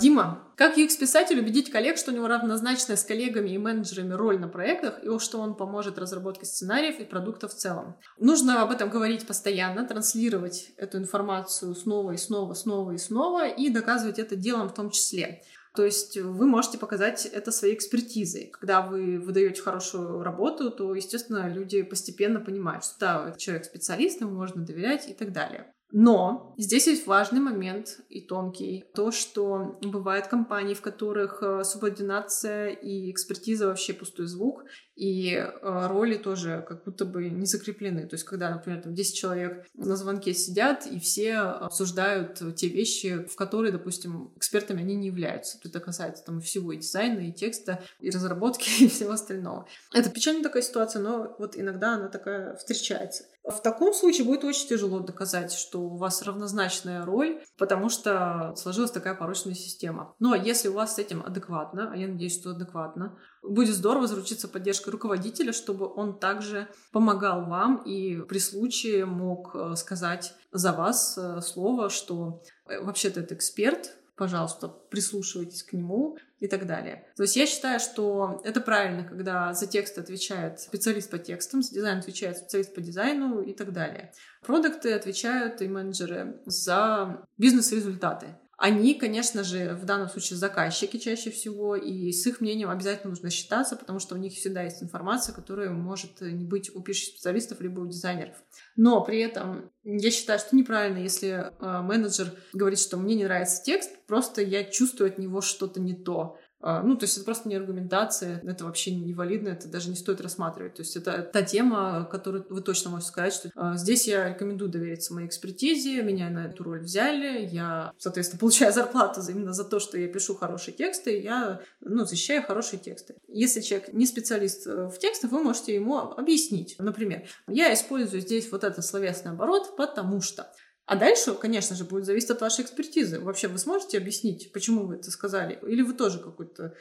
Дима, 0.00 0.42
как 0.56 0.76
UX-писатель 0.76 1.38
убедить 1.38 1.70
коллег, 1.70 1.96
что 1.96 2.10
у 2.10 2.14
него 2.14 2.26
равнозначная 2.26 2.96
с 2.96 3.04
коллегами 3.04 3.50
и 3.50 3.58
менеджерами 3.58 4.12
роль 4.12 4.40
на 4.40 4.48
проектах, 4.48 5.04
и 5.04 5.18
что 5.20 5.38
он 5.38 5.54
поможет 5.54 5.96
разработке 5.96 6.46
сценариев 6.46 6.98
и 6.98 7.04
продуктов 7.04 7.52
в 7.52 7.56
целом? 7.56 7.94
Нужно 8.18 8.62
об 8.62 8.72
этом 8.72 8.90
говорить 8.90 9.24
постоянно, 9.24 9.86
транслировать 9.86 10.72
эту 10.76 10.98
информацию 10.98 11.76
снова 11.76 12.10
и 12.10 12.16
снова, 12.16 12.54
снова 12.54 12.90
и 12.90 12.98
снова, 12.98 13.46
и 13.46 13.70
доказывать 13.70 14.18
это 14.18 14.34
делом 14.34 14.68
в 14.68 14.74
том 14.74 14.90
числе. 14.90 15.42
То 15.74 15.84
есть 15.84 16.16
вы 16.16 16.46
можете 16.46 16.78
показать 16.78 17.26
это 17.26 17.50
своей 17.50 17.74
экспертизой. 17.74 18.46
Когда 18.52 18.80
вы 18.80 19.18
выдаете 19.18 19.60
хорошую 19.60 20.22
работу, 20.22 20.70
то, 20.70 20.94
естественно, 20.94 21.48
люди 21.52 21.82
постепенно 21.82 22.40
понимают, 22.40 22.84
что 22.84 22.94
да, 23.00 23.34
человек 23.36 23.64
специалист, 23.64 24.20
ему 24.20 24.30
можно 24.30 24.64
доверять 24.64 25.08
и 25.08 25.14
так 25.14 25.32
далее. 25.32 25.74
Но 25.96 26.56
здесь 26.58 26.88
есть 26.88 27.06
важный 27.06 27.38
момент 27.38 28.00
и 28.08 28.20
тонкий. 28.20 28.84
То, 28.96 29.12
что 29.12 29.78
бывают 29.80 30.26
компании, 30.26 30.74
в 30.74 30.80
которых 30.80 31.40
э, 31.40 31.62
субординация 31.62 32.70
и 32.70 33.12
экспертиза 33.12 33.68
вообще 33.68 33.92
пустой 33.92 34.26
звук, 34.26 34.64
и 34.96 35.34
э, 35.34 35.46
роли 35.62 36.16
тоже 36.16 36.64
как 36.68 36.82
будто 36.82 37.04
бы 37.04 37.30
не 37.30 37.46
закреплены. 37.46 38.08
То 38.08 38.14
есть, 38.14 38.24
когда, 38.24 38.50
например, 38.50 38.82
там 38.82 38.92
10 38.92 39.16
человек 39.16 39.66
на 39.74 39.94
звонке 39.94 40.34
сидят, 40.34 40.84
и 40.84 40.98
все 40.98 41.36
обсуждают 41.36 42.42
те 42.56 42.66
вещи, 42.66 43.28
в 43.30 43.36
которые, 43.36 43.70
допустим, 43.70 44.32
экспертами 44.34 44.82
они 44.82 44.96
не 44.96 45.06
являются. 45.06 45.60
Это 45.62 45.78
касается 45.78 46.24
там 46.24 46.40
всего 46.40 46.72
и 46.72 46.78
дизайна, 46.78 47.20
и 47.20 47.32
текста, 47.32 47.84
и 48.00 48.10
разработки, 48.10 48.68
и 48.82 48.88
всего 48.88 49.12
остального. 49.12 49.68
Это 49.92 50.10
печальная 50.10 50.42
такая 50.42 50.64
ситуация, 50.64 51.00
но 51.00 51.36
вот 51.38 51.56
иногда 51.56 51.94
она 51.94 52.08
такая 52.08 52.56
встречается. 52.56 53.26
В 53.44 53.60
таком 53.60 53.92
случае 53.92 54.24
будет 54.24 54.42
очень 54.42 54.68
тяжело 54.68 55.00
доказать, 55.00 55.52
что 55.52 55.82
у 55.82 55.96
вас 55.98 56.22
равнозначная 56.22 57.04
роль, 57.04 57.42
потому 57.58 57.90
что 57.90 58.54
сложилась 58.56 58.90
такая 58.90 59.14
порочная 59.14 59.52
система. 59.52 60.14
Но 60.18 60.34
если 60.34 60.68
у 60.68 60.72
вас 60.72 60.94
с 60.94 60.98
этим 60.98 61.22
адекватно, 61.22 61.90
а 61.92 61.96
я 61.96 62.08
надеюсь, 62.08 62.40
что 62.40 62.50
адекватно, 62.50 63.18
будет 63.42 63.74
здорово 63.74 64.06
заручиться 64.06 64.48
поддержкой 64.48 64.90
руководителя, 64.90 65.52
чтобы 65.52 65.92
он 65.92 66.18
также 66.18 66.68
помогал 66.90 67.44
вам 67.44 67.82
и 67.84 68.22
при 68.22 68.38
случае 68.38 69.04
мог 69.04 69.54
э, 69.54 69.74
сказать 69.76 70.34
за 70.50 70.72
вас 70.72 71.18
э, 71.18 71.42
слово, 71.42 71.90
что 71.90 72.42
э, 72.66 72.80
вообще-то 72.80 73.20
это 73.20 73.34
эксперт, 73.34 73.94
пожалуйста, 74.16 74.68
прислушивайтесь 74.68 75.62
к 75.62 75.72
нему 75.72 76.18
и 76.40 76.46
так 76.46 76.66
далее. 76.66 77.06
То 77.16 77.22
есть 77.22 77.36
я 77.36 77.46
считаю, 77.46 77.80
что 77.80 78.40
это 78.44 78.60
правильно, 78.60 79.04
когда 79.04 79.52
за 79.54 79.66
текст 79.66 79.98
отвечает 79.98 80.60
специалист 80.60 81.10
по 81.10 81.18
текстам, 81.18 81.62
за 81.62 81.74
дизайн 81.74 81.98
отвечает 81.98 82.38
специалист 82.38 82.74
по 82.74 82.80
дизайну 82.80 83.40
и 83.40 83.52
так 83.52 83.72
далее. 83.72 84.12
Продукты 84.42 84.92
отвечают 84.92 85.62
и 85.62 85.68
менеджеры 85.68 86.40
за 86.46 87.26
бизнес-результаты. 87.38 88.36
Они, 88.56 88.94
конечно 88.94 89.42
же, 89.44 89.74
в 89.74 89.84
данном 89.84 90.08
случае 90.08 90.36
заказчики 90.36 90.98
чаще 90.98 91.30
всего, 91.30 91.76
и 91.76 92.12
с 92.12 92.26
их 92.26 92.40
мнением 92.40 92.70
обязательно 92.70 93.10
нужно 93.10 93.30
считаться, 93.30 93.76
потому 93.76 93.98
что 93.98 94.14
у 94.14 94.18
них 94.18 94.32
всегда 94.34 94.62
есть 94.62 94.82
информация, 94.82 95.34
которая 95.34 95.70
может 95.70 96.20
не 96.20 96.44
быть 96.44 96.74
у 96.74 96.80
пишущих 96.80 97.14
специалистов 97.14 97.60
либо 97.60 97.80
у 97.80 97.86
дизайнеров. 97.86 98.36
Но 98.76 99.02
при 99.02 99.20
этом 99.20 99.70
я 99.82 100.10
считаю, 100.10 100.38
что 100.38 100.56
неправильно, 100.56 100.98
если 100.98 101.28
э, 101.28 101.82
менеджер 101.82 102.32
говорит, 102.52 102.78
что 102.78 102.96
мне 102.96 103.14
не 103.14 103.24
нравится 103.24 103.62
текст, 103.62 103.90
просто 104.06 104.42
я 104.42 104.64
чувствую 104.64 105.08
от 105.08 105.18
него 105.18 105.40
что-то 105.40 105.80
не 105.80 105.94
то. 105.94 106.38
А, 106.66 106.82
ну, 106.82 106.96
то 106.96 107.04
есть 107.04 107.18
это 107.18 107.26
просто 107.26 107.46
не 107.46 107.56
аргументация, 107.56 108.40
это 108.42 108.64
вообще 108.64 108.94
не 108.94 109.12
валидно, 109.12 109.48
это 109.48 109.68
даже 109.68 109.90
не 109.90 109.96
стоит 109.96 110.22
рассматривать. 110.22 110.76
То 110.76 110.80
есть 110.80 110.96
это 110.96 111.22
та 111.22 111.42
тема, 111.42 112.08
которую 112.10 112.46
вы 112.48 112.62
точно 112.62 112.88
можете 112.88 113.10
сказать, 113.10 113.34
что 113.34 113.50
э, 113.54 113.76
здесь 113.76 114.08
я 114.08 114.30
рекомендую 114.30 114.70
довериться 114.70 115.12
моей 115.12 115.26
экспертизе, 115.26 116.02
меня 116.02 116.30
на 116.30 116.46
эту 116.46 116.64
роль 116.64 116.80
взяли, 116.80 117.46
я, 117.52 117.92
соответственно, 117.98 118.40
получаю 118.44 118.72
зарплату 118.72 119.20
именно 119.28 119.52
за 119.52 119.64
то, 119.64 119.78
что 119.78 119.98
я 119.98 120.08
пишу 120.08 120.36
хорошие 120.36 120.74
тексты, 120.74 121.20
я, 121.20 121.60
ну, 121.80 122.06
защищаю 122.06 122.42
хорошие 122.42 122.80
тексты. 122.80 123.16
Если 123.28 123.60
человек 123.60 123.92
не 123.92 124.06
специалист 124.06 124.66
э, 124.66 124.88
в 124.88 124.98
текстах, 124.98 125.32
вы 125.32 125.42
можете 125.42 125.74
ему 125.74 125.98
объяснить. 125.98 126.76
Например, 126.78 127.28
я 127.46 127.74
использую 127.74 128.22
здесь 128.22 128.50
вот 128.50 128.64
этот 128.64 128.86
словесный 128.86 129.32
оборот, 129.32 129.76
потому 129.76 130.22
что 130.22 130.50
а 130.86 130.96
дальше, 130.96 131.34
конечно 131.34 131.74
же, 131.76 131.84
будет 131.84 132.04
зависеть 132.04 132.30
от 132.30 132.40
вашей 132.40 132.64
экспертизы. 132.64 133.20
Вообще, 133.20 133.48
вы 133.48 133.58
сможете 133.58 133.98
объяснить, 133.98 134.52
почему 134.52 134.86
вы 134.86 134.96
это 134.96 135.10
сказали? 135.10 135.58
Или 135.66 135.82
вы 135.82 135.94
тоже 135.94 136.18
какую-то 136.18 136.74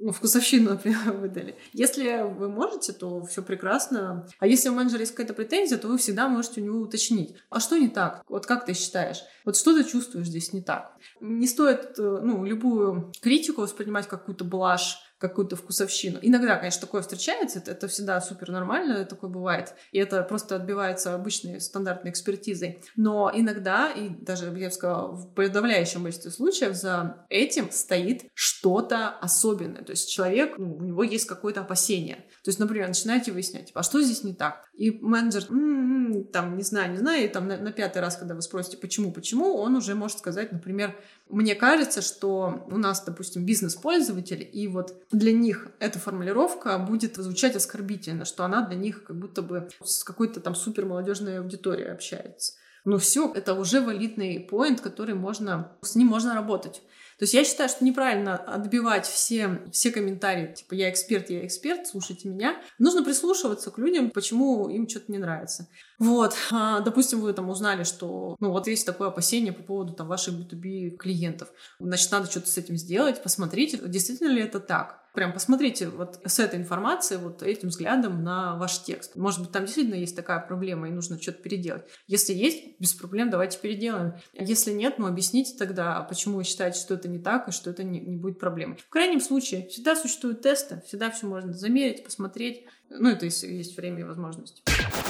ну, 0.00 0.12
вкусовщину, 0.12 0.70
например, 0.70 1.12
выдали. 1.12 1.56
Если 1.72 2.22
вы 2.22 2.48
можете, 2.48 2.92
то 2.92 3.24
все 3.24 3.42
прекрасно. 3.42 4.28
А 4.38 4.46
если 4.46 4.68
у 4.68 4.74
менеджера 4.74 5.00
есть 5.00 5.12
какая-то 5.12 5.34
претензия, 5.34 5.78
то 5.78 5.88
вы 5.88 5.98
всегда 5.98 6.28
можете 6.28 6.60
у 6.60 6.64
него 6.64 6.78
уточнить. 6.78 7.34
А 7.50 7.60
что 7.60 7.76
не 7.76 7.88
так? 7.88 8.22
Вот 8.28 8.46
как 8.46 8.64
ты 8.64 8.74
считаешь? 8.74 9.22
Вот 9.44 9.56
что 9.56 9.74
ты 9.74 9.88
чувствуешь 9.88 10.28
здесь 10.28 10.52
не 10.52 10.62
так? 10.62 10.92
Не 11.20 11.46
стоит 11.46 11.98
э, 11.98 12.20
ну, 12.22 12.44
любую 12.44 13.12
критику 13.20 13.62
воспринимать 13.62 14.06
как 14.06 14.20
какую-то 14.20 14.44
блажь 14.44 15.00
какую-то 15.18 15.56
вкусовщину. 15.56 16.18
Иногда, 16.22 16.56
конечно, 16.56 16.80
такое 16.80 17.02
встречается, 17.02 17.58
это, 17.58 17.72
это 17.72 17.88
всегда 17.88 18.20
супер 18.20 18.50
нормально, 18.50 19.04
такое 19.04 19.30
бывает, 19.30 19.74
и 19.92 19.98
это 19.98 20.22
просто 20.22 20.56
отбивается 20.56 21.14
обычной 21.14 21.60
стандартной 21.60 22.10
экспертизой. 22.10 22.82
Но 22.96 23.30
иногда, 23.34 23.90
и 23.90 24.08
даже, 24.08 24.46
я 24.46 24.68
бы 24.68 24.70
сказала, 24.70 25.12
в 25.12 25.34
подавляющем 25.34 26.02
большинстве 26.02 26.30
случаев 26.30 26.74
за 26.74 27.26
этим 27.28 27.70
стоит 27.70 28.26
что-то 28.34 29.08
особенное. 29.08 29.82
То 29.82 29.90
есть 29.90 30.10
человек, 30.10 30.56
ну, 30.56 30.76
у 30.76 30.82
него 30.82 31.02
есть 31.02 31.26
какое-то 31.26 31.60
опасение. 31.60 32.16
То 32.44 32.50
есть, 32.50 32.58
например, 32.58 32.88
начинаете 32.88 33.32
выяснять, 33.32 33.66
типа, 33.66 33.80
а 33.80 33.82
что 33.82 34.00
здесь 34.00 34.22
не 34.24 34.34
так? 34.34 34.68
И 34.74 34.90
менеджер, 34.90 35.44
м-м-м, 35.50 36.24
там, 36.26 36.56
не 36.56 36.62
знаю, 36.62 36.92
не 36.92 36.98
знаю, 36.98 37.24
и 37.24 37.28
там 37.28 37.48
на, 37.48 37.56
на 37.56 37.72
пятый 37.72 37.98
раз, 37.98 38.16
когда 38.16 38.34
вы 38.34 38.42
спросите, 38.42 38.76
почему, 38.76 39.12
почему, 39.12 39.56
он 39.56 39.74
уже 39.74 39.94
может 39.94 40.18
сказать, 40.18 40.52
например, 40.52 40.94
мне 41.30 41.54
кажется, 41.54 42.02
что 42.02 42.64
у 42.70 42.76
нас, 42.78 43.04
допустим, 43.04 43.44
бизнес-пользователи, 43.44 44.42
и 44.42 44.66
вот 44.68 44.94
для 45.10 45.32
них 45.32 45.68
эта 45.78 45.98
формулировка 45.98 46.78
будет 46.78 47.16
звучать 47.16 47.56
оскорбительно, 47.56 48.24
что 48.24 48.44
она 48.44 48.66
для 48.66 48.76
них 48.76 49.04
как 49.04 49.18
будто 49.18 49.42
бы 49.42 49.68
с 49.82 50.04
какой-то 50.04 50.40
там 50.40 50.54
супер 50.54 50.86
молодежной 50.86 51.38
аудиторией 51.38 51.92
общается. 51.92 52.54
Но 52.84 52.98
все, 52.98 53.32
это 53.34 53.54
уже 53.54 53.80
валидный 53.80 54.40
поинт, 54.40 54.80
который 54.80 55.14
можно, 55.14 55.72
с 55.82 55.94
ним 55.94 56.06
можно 56.06 56.34
работать. 56.34 56.80
То 57.18 57.24
есть 57.24 57.34
я 57.34 57.44
считаю, 57.44 57.68
что 57.68 57.84
неправильно 57.84 58.36
отбивать 58.36 59.04
все, 59.04 59.60
все 59.72 59.90
комментарии, 59.90 60.54
типа 60.54 60.74
«я 60.74 60.88
эксперт, 60.88 61.30
я 61.30 61.44
эксперт, 61.44 61.88
слушайте 61.88 62.28
меня». 62.28 62.56
Нужно 62.78 63.02
прислушиваться 63.02 63.72
к 63.72 63.78
людям, 63.78 64.10
почему 64.10 64.68
им 64.68 64.88
что-то 64.88 65.10
не 65.10 65.18
нравится. 65.18 65.68
Вот, 65.98 66.36
а, 66.52 66.80
допустим, 66.80 67.20
вы 67.20 67.32
там 67.32 67.48
узнали, 67.48 67.82
что, 67.82 68.36
ну, 68.38 68.50
вот 68.50 68.68
есть 68.68 68.86
такое 68.86 69.08
опасение 69.08 69.52
по 69.52 69.62
поводу 69.62 69.94
там 69.94 70.06
ваших 70.06 70.34
B2B 70.34 70.96
клиентов. 70.96 71.48
Значит, 71.80 72.10
надо 72.12 72.30
что-то 72.30 72.48
с 72.48 72.56
этим 72.56 72.76
сделать, 72.76 73.22
посмотрите, 73.22 73.78
действительно 73.82 74.28
ли 74.28 74.42
это 74.42 74.60
так 74.60 75.08
прям 75.18 75.32
посмотрите 75.32 75.88
вот 75.88 76.20
с 76.24 76.38
этой 76.38 76.60
информацией, 76.60 77.18
вот 77.18 77.42
этим 77.42 77.70
взглядом 77.70 78.22
на 78.22 78.54
ваш 78.54 78.84
текст. 78.84 79.16
Может 79.16 79.40
быть, 79.40 79.50
там 79.50 79.64
действительно 79.64 79.96
есть 79.96 80.14
такая 80.14 80.38
проблема, 80.38 80.88
и 80.88 80.92
нужно 80.92 81.20
что-то 81.20 81.42
переделать. 81.42 81.82
Если 82.06 82.32
есть, 82.32 82.78
без 82.78 82.94
проблем 82.94 83.28
давайте 83.28 83.58
переделаем. 83.58 84.14
Если 84.32 84.70
нет, 84.70 84.94
ну 84.98 85.08
объясните 85.08 85.56
тогда, 85.58 86.00
почему 86.02 86.36
вы 86.36 86.44
считаете, 86.44 86.78
что 86.78 86.94
это 86.94 87.08
не 87.08 87.18
так, 87.18 87.48
и 87.48 87.50
что 87.50 87.68
это 87.68 87.82
не, 87.82 87.98
не 87.98 88.16
будет 88.16 88.38
проблемой. 88.38 88.76
В 88.76 88.88
крайнем 88.88 89.20
случае, 89.20 89.66
всегда 89.66 89.96
существуют 89.96 90.42
тесты, 90.42 90.82
всегда 90.86 91.10
все 91.10 91.26
можно 91.26 91.52
замерить, 91.52 92.04
посмотреть. 92.04 92.66
Ну, 92.90 93.10
это 93.10 93.26
если 93.26 93.48
есть 93.48 93.76
время 93.76 94.00
и 94.00 94.04
возможность. 94.04 94.62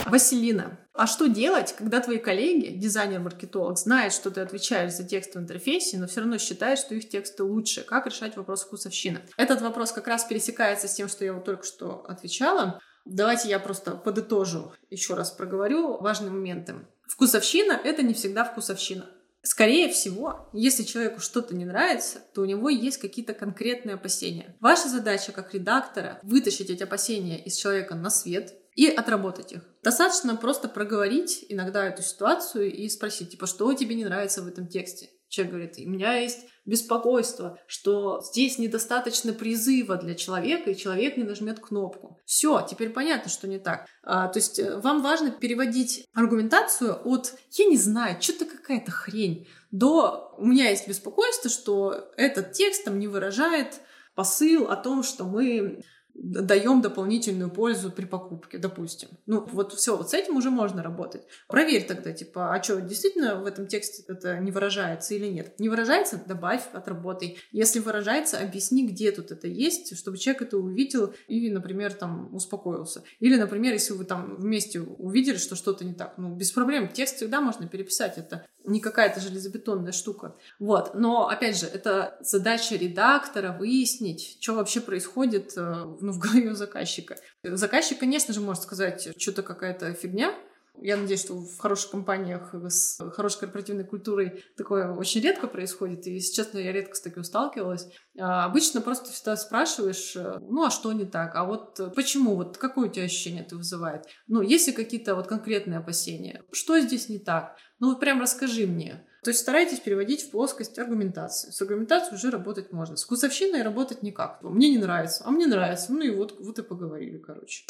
Василина. 0.06 0.78
А 0.94 1.06
что 1.06 1.26
делать, 1.28 1.74
когда 1.76 2.00
твои 2.00 2.18
коллеги, 2.18 2.76
дизайнер-маркетолог, 2.76 3.78
знают, 3.78 4.12
что 4.12 4.30
ты 4.30 4.40
отвечаешь 4.40 4.92
за 4.92 5.04
текст 5.04 5.34
в 5.34 5.38
интерфейсе, 5.38 5.98
но 5.98 6.06
все 6.06 6.20
равно 6.20 6.38
считают, 6.38 6.80
что 6.80 6.94
их 6.94 7.08
тексты 7.08 7.44
лучше? 7.44 7.82
Как 7.82 8.06
решать 8.06 8.36
вопрос 8.36 8.64
вкусовщины? 8.64 9.20
Этот 9.36 9.60
вопрос 9.60 9.92
как 9.92 10.08
раз 10.08 10.24
пересекается 10.24 10.88
с 10.88 10.94
тем, 10.94 11.08
что 11.08 11.24
я 11.24 11.32
вот 11.32 11.44
только 11.44 11.64
что 11.64 12.04
отвечала. 12.08 12.80
Давайте 13.04 13.48
я 13.48 13.58
просто 13.58 13.92
подытожу, 13.92 14.72
еще 14.90 15.14
раз 15.14 15.30
проговорю 15.30 15.98
важные 16.00 16.30
моменты. 16.30 16.74
Вкусовщина— 17.06 17.72
это 17.84 18.02
не 18.02 18.12
всегда 18.12 18.44
вкусовщина. 18.44 19.06
Скорее 19.42 19.88
всего, 19.88 20.48
если 20.53 20.83
человеку 20.83 21.20
что-то 21.20 21.55
не 21.55 21.64
нравится, 21.64 22.20
то 22.35 22.42
у 22.42 22.44
него 22.44 22.68
есть 22.68 22.98
какие-то 22.98 23.35
конкретные 23.35 23.94
опасения. 23.94 24.57
Ваша 24.61 24.88
задача 24.88 25.33
как 25.33 25.55
редактора 25.55 26.18
вытащить 26.22 26.70
эти 26.70 26.83
опасения 26.83 27.42
из 27.42 27.57
человека 27.57 27.94
на 27.94 28.11
свет 28.11 28.55
и 28.74 28.87
отработать 28.87 29.53
их. 29.53 29.62
Достаточно 29.83 30.37
просто 30.37 30.68
проговорить 30.68 31.44
иногда 31.48 31.85
эту 31.85 32.03
ситуацию 32.03 32.72
и 32.72 32.88
спросить, 32.88 33.31
типа, 33.31 33.46
что 33.46 33.72
тебе 33.72 33.94
не 33.94 34.05
нравится 34.05 34.42
в 34.42 34.48
этом 34.48 34.66
тексте. 34.66 35.11
Человек 35.28 35.52
говорит, 35.52 35.74
у 35.78 35.90
меня 35.90 36.14
есть 36.18 36.46
беспокойство, 36.64 37.58
что 37.66 38.20
здесь 38.22 38.58
недостаточно 38.58 39.32
призыва 39.32 39.96
для 39.96 40.14
человека, 40.14 40.70
и 40.70 40.76
человек 40.76 41.16
не 41.16 41.24
нажмет 41.24 41.60
кнопку. 41.60 42.18
Все, 42.24 42.66
теперь 42.68 42.90
понятно, 42.90 43.30
что 43.30 43.46
не 43.46 43.58
так. 43.58 43.86
А, 44.02 44.28
то 44.28 44.38
есть 44.38 44.58
э, 44.58 44.76
вам 44.78 45.02
важно 45.02 45.30
переводить 45.30 46.06
аргументацию 46.14 46.98
от 47.04 47.34
«я 47.52 47.66
не 47.66 47.76
знаю, 47.76 48.20
что-то 48.20 48.46
какая-то 48.46 48.90
хрень» 48.90 49.46
до 49.70 50.34
«у 50.38 50.46
меня 50.46 50.70
есть 50.70 50.88
беспокойство, 50.88 51.50
что 51.50 52.10
этот 52.16 52.52
текст 52.52 52.84
там 52.84 52.98
не 52.98 53.06
выражает 53.06 53.80
посыл 54.14 54.66
о 54.68 54.76
том, 54.76 55.04
что 55.04 55.24
мы 55.24 55.84
даем 56.20 56.83
дополнительную 56.83 57.50
пользу 57.50 57.90
при 57.90 58.04
покупке, 58.04 58.59
допустим. 58.59 59.09
Ну, 59.26 59.46
вот 59.52 59.72
все, 59.72 59.96
вот 59.96 60.11
с 60.11 60.14
этим 60.14 60.37
уже 60.37 60.50
можно 60.50 60.83
работать. 60.83 61.22
Проверь 61.46 61.87
тогда, 61.87 62.12
типа, 62.12 62.54
а 62.54 62.62
что, 62.62 62.81
действительно 62.81 63.37
в 63.37 63.46
этом 63.46 63.66
тексте 63.66 64.02
это 64.09 64.38
не 64.38 64.50
выражается 64.50 65.14
или 65.14 65.26
нет? 65.26 65.59
Не 65.59 65.68
выражается? 65.68 66.20
Добавь, 66.26 66.62
отработай. 66.72 67.38
Если 67.52 67.78
выражается, 67.78 68.38
объясни, 68.38 68.87
где 68.87 69.12
тут 69.12 69.31
это 69.31 69.46
есть, 69.46 69.96
чтобы 69.96 70.18
человек 70.18 70.42
это 70.42 70.59
увидел 70.59 71.14
и, 71.28 71.50
например, 71.50 71.92
там, 71.92 72.35
успокоился. 72.35 73.04
Или, 73.20 73.37
например, 73.37 73.72
если 73.72 73.92
вы 73.92 74.04
там 74.04 74.37
вместе 74.37 74.81
увидели, 74.81 75.37
что 75.37 75.54
что-то 75.54 75.85
не 75.85 75.94
так, 75.94 76.14
ну, 76.18 76.35
без 76.35 76.50
проблем, 76.50 76.88
текст 76.88 77.16
всегда 77.16 77.40
можно 77.40 77.68
переписать, 77.68 78.18
это 78.18 78.46
не 78.64 78.81
какая-то 78.81 79.20
железобетонная 79.20 79.92
штука. 79.92 80.37
Вот. 80.59 80.94
Но, 80.94 81.28
опять 81.28 81.59
же, 81.59 81.66
это 81.66 82.18
задача 82.20 82.76
редактора 82.76 83.57
выяснить, 83.59 84.37
что 84.40 84.54
вообще 84.54 84.81
происходит 84.81 85.52
э, 85.57 85.96
ну, 86.09 86.12
в 86.12 86.18
голове 86.18 86.51
у 86.51 86.55
заказчика. 86.55 87.16
Заказчик, 87.42 87.99
конечно 87.99 88.33
же, 88.35 88.40
может 88.40 88.62
сказать, 88.62 89.09
что-то 89.18 89.42
какая-то 89.42 89.92
фигня, 89.92 90.35
я 90.81 90.97
надеюсь, 90.97 91.23
что 91.23 91.35
в 91.35 91.59
хороших 91.59 91.90
компаниях 91.90 92.55
с 92.68 92.99
хорошей 93.11 93.40
корпоративной 93.40 93.83
культурой 93.83 94.44
такое 94.57 94.92
очень 94.92 95.21
редко 95.21 95.49
происходит. 95.49 96.07
И, 96.07 96.12
если 96.14 96.33
честно, 96.33 96.59
я 96.59 96.71
редко 96.71 96.94
с 96.94 97.01
таким 97.01 97.25
сталкивалась. 97.25 97.88
А 98.16 98.44
обычно 98.44 98.81
просто 98.81 99.11
всегда 99.11 99.37
спрашиваешь, 99.37 100.14
э, 100.14 100.38
ну, 100.40 100.64
а 100.64 100.71
что 100.71 100.92
не 100.92 101.05
так? 101.05 101.35
А 101.35 101.44
вот 101.44 101.81
почему? 101.97 102.37
Вот 102.37 102.59
какое 102.59 102.88
у 102.88 102.92
тебя 102.92 103.07
ощущение 103.07 103.42
это 103.42 103.57
вызывает? 103.57 104.05
Ну, 104.29 104.40
есть 104.40 104.68
ли 104.68 104.73
какие-то 104.73 105.16
вот 105.16 105.27
конкретные 105.27 105.81
опасения? 105.81 106.44
Что 106.53 106.79
здесь 106.79 107.09
не 107.09 107.18
так? 107.18 107.57
Ну, 107.81 107.88
вот 107.88 107.99
прям 107.99 108.21
расскажи 108.21 108.68
мне. 108.68 109.05
То 109.22 109.31
есть 109.31 109.40
старайтесь 109.40 109.81
переводить 109.81 110.22
в 110.22 110.31
плоскость 110.31 110.78
аргументации. 110.78 111.50
С 111.50 111.61
аргументацией 111.61 112.16
уже 112.16 112.31
работать 112.31 112.72
можно. 112.72 112.96
С 112.96 113.04
вкусовщиной 113.04 113.62
работать 113.62 114.02
никак. 114.02 114.42
Мне 114.42 114.70
не 114.70 114.78
нравится, 114.78 115.24
а 115.26 115.31
мне 115.31 115.46
нравится. 115.46 115.92
Ну 115.92 116.02
и 116.02 116.11
вот, 116.11 116.37
вот 116.40 116.59
и 116.59 116.62
поговорили, 116.62 117.18
короче. 117.18 117.64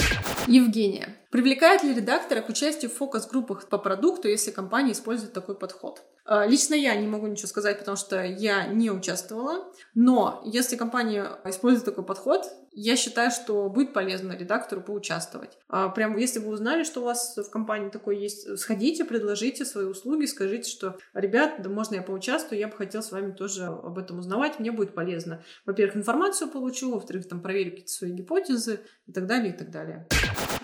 Евгения. 0.46 1.16
Привлекает 1.30 1.82
ли 1.82 1.94
редактора 1.94 2.42
к 2.42 2.48
участию 2.48 2.90
в 2.90 2.94
фокус-группах 2.94 3.66
по 3.68 3.78
продукту, 3.78 4.28
если 4.28 4.50
компания 4.50 4.92
использует 4.92 5.32
такой 5.32 5.54
подход? 5.54 6.02
А, 6.30 6.46
лично 6.46 6.74
я 6.74 6.94
не 6.94 7.06
могу 7.06 7.26
ничего 7.26 7.48
сказать, 7.48 7.78
потому 7.78 7.96
что 7.96 8.22
я 8.22 8.66
не 8.66 8.90
участвовала. 8.90 9.72
Но 9.94 10.42
если 10.44 10.76
компания 10.76 11.26
использует 11.46 11.86
такой 11.86 12.04
подход, 12.04 12.44
я 12.72 12.96
считаю, 12.96 13.30
что 13.30 13.70
будет 13.70 13.94
полезно 13.94 14.34
редактору 14.34 14.82
поучаствовать. 14.82 15.58
А, 15.68 15.88
прям 15.88 16.18
если 16.18 16.38
вы 16.38 16.52
узнали, 16.52 16.84
что 16.84 17.00
у 17.00 17.04
вас 17.04 17.34
в 17.34 17.48
компании 17.48 17.88
такое 17.88 18.16
есть, 18.16 18.58
сходите, 18.58 19.06
предложите 19.06 19.64
свои 19.64 19.86
услуги, 19.86 20.26
скажите, 20.26 20.70
что, 20.70 20.98
ребят, 21.14 21.62
да 21.62 21.70
можно 21.70 21.94
я 21.94 22.02
поучаствую, 22.02 22.58
я 22.58 22.68
бы 22.68 22.76
хотел 22.76 23.02
с 23.02 23.10
вами 23.10 23.32
тоже 23.32 23.64
об 23.64 23.96
этом 23.96 24.18
узнавать, 24.18 24.58
мне 24.58 24.70
будет 24.70 24.94
полезно. 24.94 25.42
Во-первых, 25.64 25.96
информацию 25.96 26.50
получу, 26.50 26.92
во-вторых, 26.92 27.26
там 27.26 27.40
проверю 27.40 27.70
какие-то 27.70 27.92
свои 27.92 28.12
гипотезы 28.12 28.80
и 29.06 29.12
так 29.12 29.26
далее, 29.26 29.54
и 29.54 29.56
так 29.56 29.70
далее. 29.70 30.06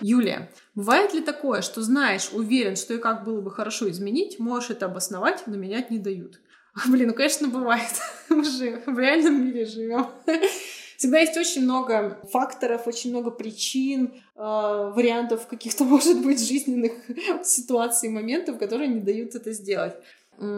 Юлия, 0.01 0.49
бывает 0.75 1.13
ли 1.13 1.21
такое, 1.21 1.61
что 1.61 1.81
знаешь, 1.81 2.29
уверен, 2.31 2.75
что 2.75 2.93
и 2.93 2.97
как 2.97 3.23
было 3.23 3.41
бы 3.41 3.51
хорошо 3.51 3.89
изменить, 3.89 4.39
можешь 4.39 4.69
это 4.69 4.85
обосновать, 4.85 5.43
но 5.47 5.55
менять 5.55 5.91
не 5.91 5.99
дают? 5.99 6.39
Блин, 6.87 7.07
ну, 7.09 7.13
конечно, 7.13 7.47
бывает. 7.47 7.91
Мы 8.29 8.43
же 8.43 8.81
в 8.85 8.99
реальном 8.99 9.45
мире 9.45 9.65
живем. 9.65 10.07
Всегда 10.97 11.19
есть 11.19 11.37
очень 11.37 11.63
много 11.63 12.19
факторов, 12.31 12.87
очень 12.87 13.09
много 13.09 13.29
причин, 13.29 14.13
э, 14.35 14.39
вариантов 14.39 15.47
каких-то, 15.47 15.83
может 15.85 16.21
быть, 16.23 16.39
жизненных 16.39 16.93
ситуаций, 17.43 18.09
моментов, 18.09 18.57
которые 18.57 18.87
не 18.87 19.01
дают 19.01 19.35
это 19.35 19.51
сделать 19.51 19.95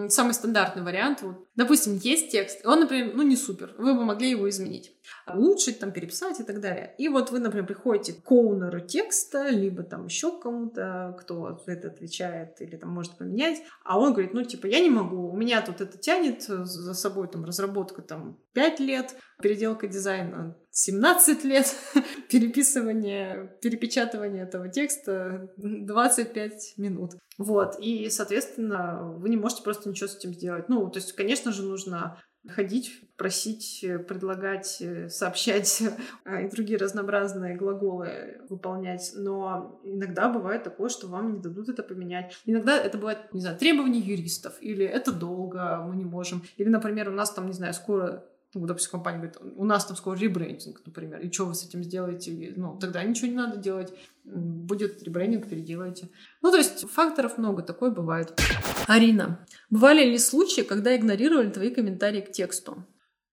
самый 0.10 0.34
стандартный 0.34 0.84
вариант. 0.84 1.22
Вот, 1.22 1.48
допустим, 1.56 1.96
есть 1.96 2.32
текст, 2.32 2.66
он, 2.66 2.82
например, 2.82 3.12
ну 3.16 3.24
не 3.24 3.36
супер, 3.36 3.74
вы 3.78 3.94
бы 3.94 4.04
могли 4.04 4.30
его 4.32 4.50
изменить, 4.50 4.96
улучшить, 5.28 5.80
там, 5.80 5.92
переписать 5.92 6.40
и 6.40 6.44
так 6.44 6.60
далее. 6.62 6.96
И 6.98 7.10
вот 7.10 7.32
вы, 7.32 7.40
например, 7.40 7.66
приходите 7.66 8.14
к 8.14 8.24
коунеру 8.24 8.82
текста, 8.82 9.50
либо 9.50 9.84
там 9.84 10.06
еще 10.06 10.40
кому-то, 10.40 11.16
кто 11.20 11.60
это 11.66 11.88
отвечает 11.88 12.62
или 12.62 12.76
там 12.76 12.90
может 12.90 13.18
поменять, 13.18 13.62
а 13.84 14.00
он 14.00 14.14
говорит, 14.14 14.34
ну 14.34 14.44
типа, 14.44 14.68
я 14.68 14.80
не 14.80 14.90
могу, 14.90 15.30
у 15.30 15.36
меня 15.36 15.62
тут 15.62 15.82
это 15.82 15.98
тянет 15.98 16.44
за 16.44 16.94
собой 16.94 17.28
там 17.28 17.46
разработка 17.46 18.02
там 18.02 18.40
5 18.54 18.80
лет, 18.80 19.16
переделка 19.42 19.88
дизайна 19.88 20.58
17 20.78 21.44
лет, 21.46 21.76
переписывание, 22.30 23.58
перепечатывание 23.64 24.44
этого 24.44 24.70
текста 24.70 25.52
25 25.58 26.74
минут. 26.78 27.14
Вот, 27.40 27.80
и, 27.80 28.08
соответственно, 28.12 29.16
вы 29.18 29.30
не 29.30 29.38
можете 29.38 29.64
просто 29.64 29.90
ничего 29.90 30.08
с 30.08 30.16
этим 30.18 30.36
сделать. 30.36 30.70
Ну, 30.70 30.88
то 30.92 31.00
есть, 31.00 31.14
конечно 31.14 31.52
же, 31.52 31.64
нужно 31.64 32.22
ходить, 32.48 32.92
просить, 33.18 33.84
предлагать, 34.08 34.84
сообщать 35.10 35.82
и 36.26 36.48
другие 36.50 36.78
разнообразные 36.78 37.58
глаголы 37.58 38.42
выполнять. 38.48 39.14
Но 39.16 39.82
иногда 39.84 40.30
бывает 40.30 40.64
такое, 40.64 40.90
что 40.90 41.08
вам 41.08 41.34
не 41.34 41.40
дадут 41.40 41.70
это 41.70 41.82
поменять. 41.82 42.38
Иногда 42.46 42.78
это 42.78 43.00
бывает, 43.00 43.34
не 43.34 43.42
знаю, 43.42 43.58
требования 43.58 44.00
юристов, 44.00 44.54
или 44.62 44.86
это 44.86 45.12
долго, 45.12 45.84
мы 45.88 45.96
не 45.96 46.06
можем. 46.06 46.44
Или, 46.58 46.70
например, 46.70 47.10
у 47.10 47.14
нас 47.14 47.32
там, 47.32 47.48
не 47.48 47.54
знаю, 47.54 47.74
скоро 47.74 48.24
ну, 48.54 48.66
допустим, 48.66 48.92
компания 48.92 49.18
говорит, 49.18 49.38
у 49.56 49.66
нас 49.66 49.86
там 49.86 49.98
скоро 49.98 50.18
ребрендинг, 50.18 50.82
например, 50.86 51.20
и 51.20 51.32
что 51.32 51.46
вы 51.46 51.56
с 51.56 51.64
этим 51.64 51.84
сделаете? 51.84 52.54
Ну, 52.56 52.78
тогда 52.80 53.04
ничего 53.04 53.28
не 53.28 53.36
надо 53.36 53.58
делать, 53.58 53.94
будет 54.24 55.04
ребрендинг, 55.04 55.48
переделайте. 55.48 56.10
Ну, 56.42 56.52
то 56.52 56.58
есть 56.58 56.90
факторов 56.90 57.38
много, 57.38 57.62
такое 57.62 57.92
бывает. 57.92 58.40
Арина, 58.88 59.46
бывали 59.70 60.04
ли 60.04 60.18
случаи, 60.18 60.62
когда 60.62 60.96
игнорировали 60.96 61.50
твои 61.50 61.70
комментарии 61.70 62.22
к 62.22 62.32
тексту? 62.32 62.86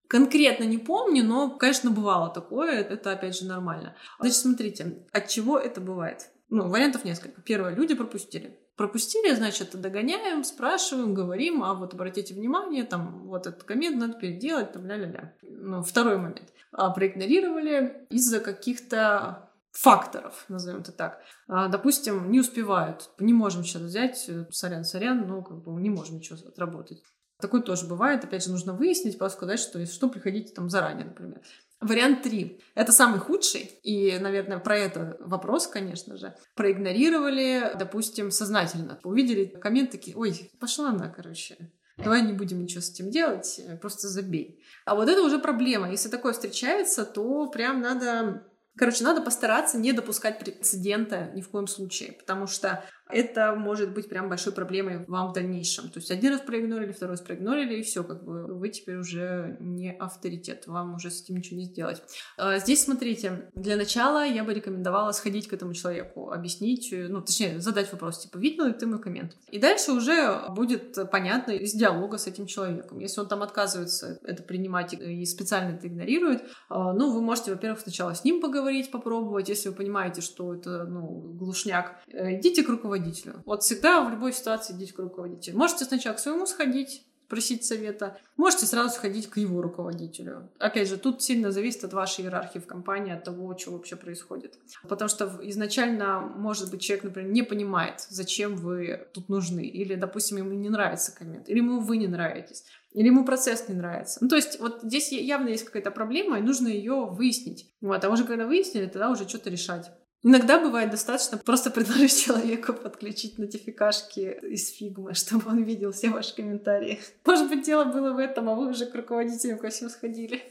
Конкретно 0.08 0.64
не 0.64 0.78
помню, 0.78 1.24
но, 1.24 1.56
конечно, 1.56 1.90
бывало 1.90 2.32
такое, 2.32 2.80
это 2.80 3.12
опять 3.12 3.36
же 3.36 3.46
нормально. 3.46 3.96
Значит, 4.18 4.36
смотрите, 4.36 5.06
от 5.12 5.28
чего 5.28 5.58
это 5.58 5.80
бывает? 5.80 6.30
Ну, 6.50 6.68
вариантов 6.68 7.04
несколько. 7.04 7.40
Первое, 7.40 7.74
люди 7.74 7.94
пропустили. 7.94 8.58
Пропустили, 8.76 9.34
значит, 9.34 9.80
догоняем, 9.80 10.42
спрашиваем, 10.42 11.14
говорим, 11.14 11.62
а 11.62 11.74
вот 11.74 11.94
обратите 11.94 12.34
внимание, 12.34 12.82
там, 12.82 13.26
вот 13.28 13.46
этот 13.46 13.62
коммент 13.62 13.98
надо 13.98 14.14
переделать, 14.14 14.72
там, 14.72 14.86
ля-ля-ля. 14.86 15.34
Ну, 15.42 15.82
второй 15.82 16.16
момент. 16.16 16.52
А, 16.72 16.90
проигнорировали 16.90 18.06
из-за 18.10 18.40
каких-то 18.40 19.48
факторов, 19.70 20.44
назовем 20.48 20.80
это 20.80 20.90
так. 20.90 21.20
А, 21.46 21.68
допустим, 21.68 22.30
не 22.30 22.40
успевают, 22.40 23.10
не 23.18 23.32
можем 23.32 23.62
сейчас 23.62 23.82
взять, 23.82 24.30
сорян-сорян, 24.50 25.26
но 25.26 25.42
как 25.42 25.62
бы 25.62 25.80
не 25.80 25.90
можем 25.90 26.16
ничего 26.16 26.38
отработать. 26.48 27.02
Такое 27.40 27.60
тоже 27.60 27.86
бывает. 27.86 28.24
Опять 28.24 28.44
же, 28.44 28.50
нужно 28.50 28.72
выяснить, 28.72 29.18
просто 29.18 29.36
сказать, 29.36 29.60
что 29.60 29.78
если 29.78 29.94
что, 29.94 30.08
приходите 30.08 30.52
там 30.54 30.70
заранее, 30.70 31.06
например. 31.06 31.40
Вариант 31.84 32.22
3. 32.22 32.60
Это 32.74 32.92
самый 32.92 33.20
худший, 33.20 33.70
и, 33.82 34.18
наверное, 34.18 34.58
про 34.58 34.76
это 34.76 35.16
вопрос, 35.20 35.66
конечно 35.66 36.16
же. 36.16 36.34
Проигнорировали, 36.54 37.72
допустим, 37.78 38.30
сознательно. 38.30 38.98
Увидели 39.04 39.44
коммент 39.44 39.90
такие, 39.90 40.16
ой, 40.16 40.50
пошла 40.58 40.90
она, 40.90 41.08
короче. 41.08 41.56
Давай 41.96 42.22
не 42.22 42.32
будем 42.32 42.60
ничего 42.60 42.80
с 42.80 42.90
этим 42.90 43.10
делать, 43.10 43.60
просто 43.80 44.08
забей. 44.08 44.60
А 44.84 44.94
вот 44.94 45.08
это 45.08 45.22
уже 45.22 45.38
проблема. 45.38 45.90
Если 45.90 46.08
такое 46.08 46.32
встречается, 46.32 47.04
то 47.04 47.48
прям 47.48 47.80
надо 47.80 48.42
Короче, 48.76 49.04
надо 49.04 49.22
постараться 49.22 49.78
не 49.78 49.92
допускать 49.92 50.40
прецедента 50.40 51.30
ни 51.34 51.42
в 51.42 51.48
коем 51.48 51.68
случае, 51.68 52.12
потому 52.12 52.48
что 52.48 52.84
это 53.10 53.54
может 53.54 53.92
быть 53.92 54.08
прям 54.08 54.28
большой 54.28 54.52
проблемой 54.52 55.04
вам 55.06 55.30
в 55.30 55.32
дальнейшем. 55.32 55.90
То 55.90 55.98
есть 55.98 56.10
один 56.10 56.32
раз 56.32 56.40
проигнорили, 56.40 56.92
второй 56.92 57.12
раз 57.12 57.20
проигнорили, 57.20 57.76
и 57.76 57.82
все, 57.82 58.02
как 58.02 58.24
бы 58.24 58.46
вы 58.46 58.68
теперь 58.70 58.96
уже 58.96 59.56
не 59.60 59.92
авторитет, 59.92 60.66
вам 60.66 60.94
уже 60.94 61.10
с 61.10 61.22
этим 61.22 61.36
ничего 61.36 61.58
не 61.58 61.64
сделать. 61.64 62.02
А, 62.38 62.58
здесь, 62.58 62.84
смотрите, 62.84 63.50
для 63.54 63.76
начала 63.76 64.24
я 64.24 64.42
бы 64.42 64.54
рекомендовала 64.54 65.12
сходить 65.12 65.48
к 65.48 65.52
этому 65.52 65.74
человеку, 65.74 66.30
объяснить, 66.30 66.92
ну, 66.92 67.20
точнее, 67.20 67.60
задать 67.60 67.92
вопрос, 67.92 68.20
типа, 68.20 68.38
видел 68.38 68.66
ли 68.66 68.72
ты 68.72 68.86
мой 68.86 69.00
коммент? 69.00 69.36
И 69.50 69.58
дальше 69.58 69.92
уже 69.92 70.48
будет 70.50 70.96
понятно 71.10 71.52
из 71.52 71.74
диалога 71.74 72.16
с 72.18 72.26
этим 72.26 72.46
человеком. 72.46 72.98
Если 72.98 73.20
он 73.20 73.28
там 73.28 73.42
отказывается 73.42 74.18
это 74.24 74.42
принимать 74.42 74.94
и 74.94 75.24
специально 75.26 75.76
это 75.76 75.86
игнорирует, 75.88 76.44
а, 76.68 76.92
ну, 76.92 77.12
вы 77.12 77.20
можете, 77.20 77.52
во-первых, 77.52 77.80
сначала 77.80 78.14
с 78.14 78.24
ним 78.24 78.40
поговорить, 78.40 78.90
попробовать, 78.90 79.48
если 79.48 79.68
вы 79.68 79.74
понимаете, 79.74 80.22
что 80.22 80.54
это, 80.54 80.84
ну, 80.84 81.06
глушняк, 81.34 82.02
э, 82.08 82.38
идите 82.38 82.62
к 82.62 82.68
руководителю 82.68 82.93
руководителю. 82.94 83.42
Вот 83.46 83.62
всегда 83.62 84.02
в 84.04 84.10
любой 84.10 84.32
ситуации 84.32 84.74
идите 84.74 84.92
к 84.92 84.98
руководителю. 84.98 85.58
Можете 85.58 85.84
сначала 85.84 86.14
к 86.14 86.18
своему 86.18 86.46
сходить, 86.46 87.04
просить 87.28 87.64
совета. 87.64 88.18
Можете 88.36 88.66
сразу 88.66 88.90
сходить 88.90 89.28
к 89.28 89.38
его 89.38 89.62
руководителю. 89.62 90.50
Опять 90.58 90.88
же, 90.88 90.96
тут 90.96 91.22
сильно 91.22 91.50
зависит 91.50 91.84
от 91.84 91.92
вашей 91.92 92.24
иерархии 92.24 92.58
в 92.58 92.66
компании, 92.66 93.12
от 93.12 93.24
того, 93.24 93.56
что 93.58 93.72
вообще 93.72 93.96
происходит. 93.96 94.58
Потому 94.88 95.08
что 95.08 95.40
изначально, 95.42 96.20
может 96.20 96.70
быть, 96.70 96.82
человек, 96.82 97.04
например, 97.04 97.30
не 97.30 97.42
понимает, 97.42 98.06
зачем 98.08 98.56
вы 98.56 99.08
тут 99.12 99.28
нужны. 99.28 99.66
Или, 99.66 99.94
допустим, 99.94 100.38
ему 100.38 100.52
не 100.52 100.68
нравится 100.68 101.16
коммент. 101.16 101.48
Или 101.48 101.58
ему 101.58 101.80
вы 101.80 101.96
не 101.96 102.08
нравитесь. 102.08 102.64
Или 102.92 103.06
ему 103.06 103.24
процесс 103.24 103.68
не 103.68 103.74
нравится. 103.74 104.18
Ну, 104.20 104.28
то 104.28 104.36
есть, 104.36 104.60
вот 104.60 104.82
здесь 104.82 105.10
явно 105.10 105.48
есть 105.48 105.64
какая-то 105.64 105.90
проблема, 105.90 106.38
и 106.38 106.42
нужно 106.42 106.68
ее 106.68 107.06
выяснить. 107.06 107.72
Вот, 107.80 108.04
а 108.04 108.10
уже 108.10 108.24
когда 108.24 108.46
выяснили, 108.46 108.86
тогда 108.86 109.10
уже 109.10 109.28
что-то 109.28 109.50
решать. 109.50 109.90
Иногда 110.26 110.58
бывает 110.58 110.90
достаточно 110.90 111.36
просто 111.36 111.70
предложить 111.70 112.24
человеку 112.24 112.72
подключить 112.72 113.38
нотификашки 113.38 114.38
из 114.42 114.70
фигмы, 114.70 115.12
чтобы 115.12 115.50
он 115.50 115.62
видел 115.62 115.92
все 115.92 116.08
ваши 116.08 116.34
комментарии. 116.34 116.98
Может 117.26 117.48
быть, 117.50 117.62
дело 117.62 117.84
было 117.84 118.12
в 118.12 118.18
этом, 118.18 118.48
а 118.48 118.54
вы 118.54 118.70
уже 118.70 118.86
к 118.86 118.94
руководителям 118.94 119.58
ко 119.58 119.68
всем 119.68 119.90
сходили. 119.90 120.42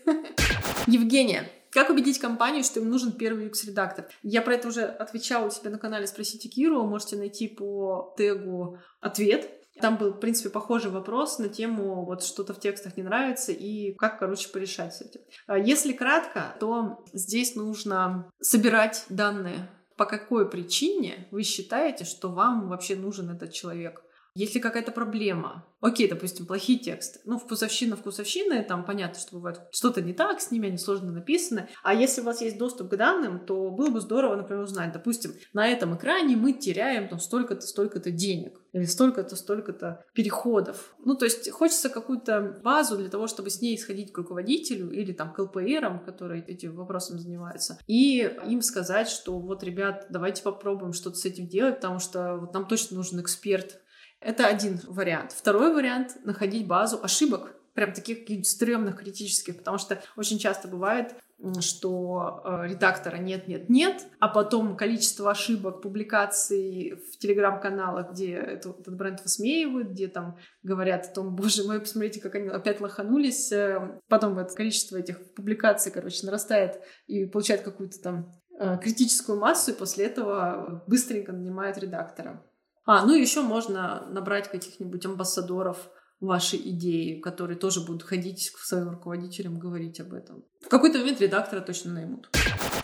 Евгения, 0.86 1.49
как 1.71 1.89
убедить 1.89 2.19
компанию, 2.19 2.63
что 2.63 2.81
им 2.81 2.89
нужен 2.89 3.13
первый 3.13 3.47
UX-редактор? 3.47 4.05
Я 4.21 4.43
про 4.43 4.53
это 4.53 4.67
уже 4.67 4.83
отвечала 4.83 5.47
у 5.47 5.49
себя 5.49 5.71
на 5.71 5.79
канале 5.79 6.05
«Спросите 6.05 6.49
Киру». 6.49 6.83
Можете 6.83 7.15
найти 7.15 7.47
по 7.47 8.13
тегу 8.15 8.77
ответ. 9.01 9.62
Там 9.81 9.97
был, 9.97 10.12
в 10.13 10.19
принципе, 10.19 10.49
похожий 10.49 10.91
вопрос 10.91 11.39
на 11.39 11.49
тему 11.49 12.05
вот 12.05 12.23
что-то 12.23 12.53
в 12.53 12.59
текстах 12.59 12.95
не 12.95 13.03
нравится 13.03 13.51
и 13.51 13.93
как, 13.93 14.19
короче, 14.19 14.49
порешать 14.49 14.93
с 14.93 15.01
этим. 15.01 15.21
А 15.47 15.57
если 15.57 15.93
кратко, 15.93 16.55
то 16.59 17.03
здесь 17.12 17.55
нужно 17.55 18.29
собирать 18.39 19.05
данные. 19.09 19.69
По 19.97 20.05
какой 20.05 20.49
причине 20.49 21.27
вы 21.31 21.43
считаете, 21.43 22.05
что 22.05 22.29
вам 22.29 22.69
вообще 22.69 22.95
нужен 22.95 23.29
этот 23.29 23.51
человек? 23.51 24.03
Если 24.36 24.60
какая-то 24.60 24.91
проблема, 24.91 25.67
окей, 25.80 26.08
допустим, 26.08 26.48
плохие 26.48 26.80
тексты, 26.80 27.19
ну, 27.26 27.38
вкусовщина, 27.38 27.96
вкусовщина, 27.96 28.63
там 28.63 28.84
понятно, 28.84 29.19
что 29.19 29.36
бывает 29.36 29.62
что-то 29.72 30.02
не 30.02 30.13
так 30.13 30.41
с 30.41 30.50
ними, 30.50 30.69
они 30.69 30.80
сложно 30.80 31.12
написаны. 31.12 31.69
А 31.84 31.93
если 31.93 32.22
у 32.22 32.24
вас 32.24 32.41
есть 32.41 32.58
доступ 32.58 32.89
к 32.89 32.98
данным, 32.98 33.46
то 33.46 33.69
было 33.69 33.89
бы 33.89 34.02
здорово, 34.02 34.36
например, 34.36 34.63
узнать, 34.63 34.91
допустим, 34.91 35.34
на 35.54 35.67
этом 35.67 35.96
экране 35.96 36.36
мы 36.36 36.54
теряем 36.54 37.10
там 37.10 37.19
столько-то, 37.19 37.62
столько-то 37.62 38.10
денег 38.10 38.60
или 38.72 38.86
столько-то, 38.86 39.36
столько-то 39.36 40.04
переходов. 40.15 40.96
Ну, 41.06 41.15
то 41.15 41.26
есть 41.26 41.52
хочется 41.52 41.89
какую-то 41.89 42.60
базу 42.63 42.98
для 42.98 43.10
того, 43.10 43.28
чтобы 43.28 43.52
с 43.52 43.62
ней 43.62 43.78
сходить 43.78 44.12
к 44.12 44.17
руководителю 44.17 44.89
или 44.89 45.12
там 45.12 45.32
к 45.32 45.38
ЛПРам, 45.38 46.04
которые 46.04 46.43
этим 46.43 46.76
вопросом 46.76 47.19
занимаются, 47.19 47.78
и 47.86 48.36
им 48.48 48.63
сказать, 48.63 49.10
что 49.10 49.38
вот, 49.38 49.63
ребят, 49.63 50.08
давайте 50.10 50.41
попробуем 50.41 50.93
что-то 50.93 51.17
с 51.17 51.26
этим 51.26 51.48
делать, 51.48 51.76
потому 51.76 52.00
что 52.00 52.38
вот 52.38 52.54
нам 52.56 52.67
точно 52.67 52.98
нужен 52.98 53.22
эксперт 53.22 53.80
это 54.23 54.47
один 54.47 54.79
вариант. 54.88 55.31
Второй 55.31 55.73
вариант— 55.73 56.17
находить 56.23 56.67
базу 56.67 56.99
ошибок, 57.01 57.55
прям 57.73 57.93
таких 57.93 58.45
стрёмных, 58.45 58.97
критических, 58.97 59.57
потому 59.57 59.77
что 59.77 60.01
очень 60.15 60.39
часто 60.39 60.67
бывает, 60.67 61.15
что 61.59 62.41
э, 62.45 62.67
редактора 62.69 63.17
нет, 63.17 63.47
нет, 63.47 63.69
нет, 63.69 64.05
а 64.19 64.29
потом 64.29 64.77
количество 64.77 65.31
ошибок 65.31 65.81
публикаций 65.81 66.93
в 67.12 67.17
телеграм-каналах, 67.17 68.12
где 68.12 68.36
это, 68.36 68.69
этот 68.69 68.95
бренд 68.95 69.21
высмеивают, 69.21 69.89
где 69.89 70.07
там 70.07 70.38
говорят 70.62 71.07
о 71.07 71.13
том, 71.13 71.36
боже 71.36 71.63
мой, 71.63 71.79
посмотрите, 71.81 72.21
как 72.21 72.36
они 72.36 72.47
опять 72.47 72.79
лоханулись, 72.79 73.51
э, 73.51 73.99
потом 74.07 74.38
это 74.39 74.55
количество 74.55 74.97
этих 74.97 75.33
публикаций, 75.33 75.91
короче, 75.91 76.25
нарастает 76.25 76.79
и 77.07 77.25
получает 77.25 77.62
какую-то 77.62 77.99
там 78.01 78.31
э, 78.57 78.77
критическую 78.81 79.38
массу, 79.38 79.71
и 79.71 79.75
после 79.75 80.05
этого 80.05 80.83
быстренько 80.88 81.33
нанимают 81.33 81.77
редактора. 81.77 82.41
А, 82.86 83.06
ну 83.06 83.15
еще 83.15 83.41
можно 83.41 84.06
набрать 84.10 84.50
каких-нибудь 84.50 85.06
амбассадоров 85.06 85.89
вашей 86.19 86.60
идеи, 86.69 87.19
которые 87.19 87.58
тоже 87.58 87.82
будут 87.82 88.04
ходить 88.04 88.52
к 88.52 88.60
своим 88.60 88.89
руководителям 88.89 89.60
говорить 89.60 90.00
об 90.00 90.13
этом. 90.13 90.43
В 90.62 90.69
какой-то 90.69 91.00
момент 91.00 91.19
редактора 91.19 91.62
точно 91.62 91.93
наймут. 91.93 92.30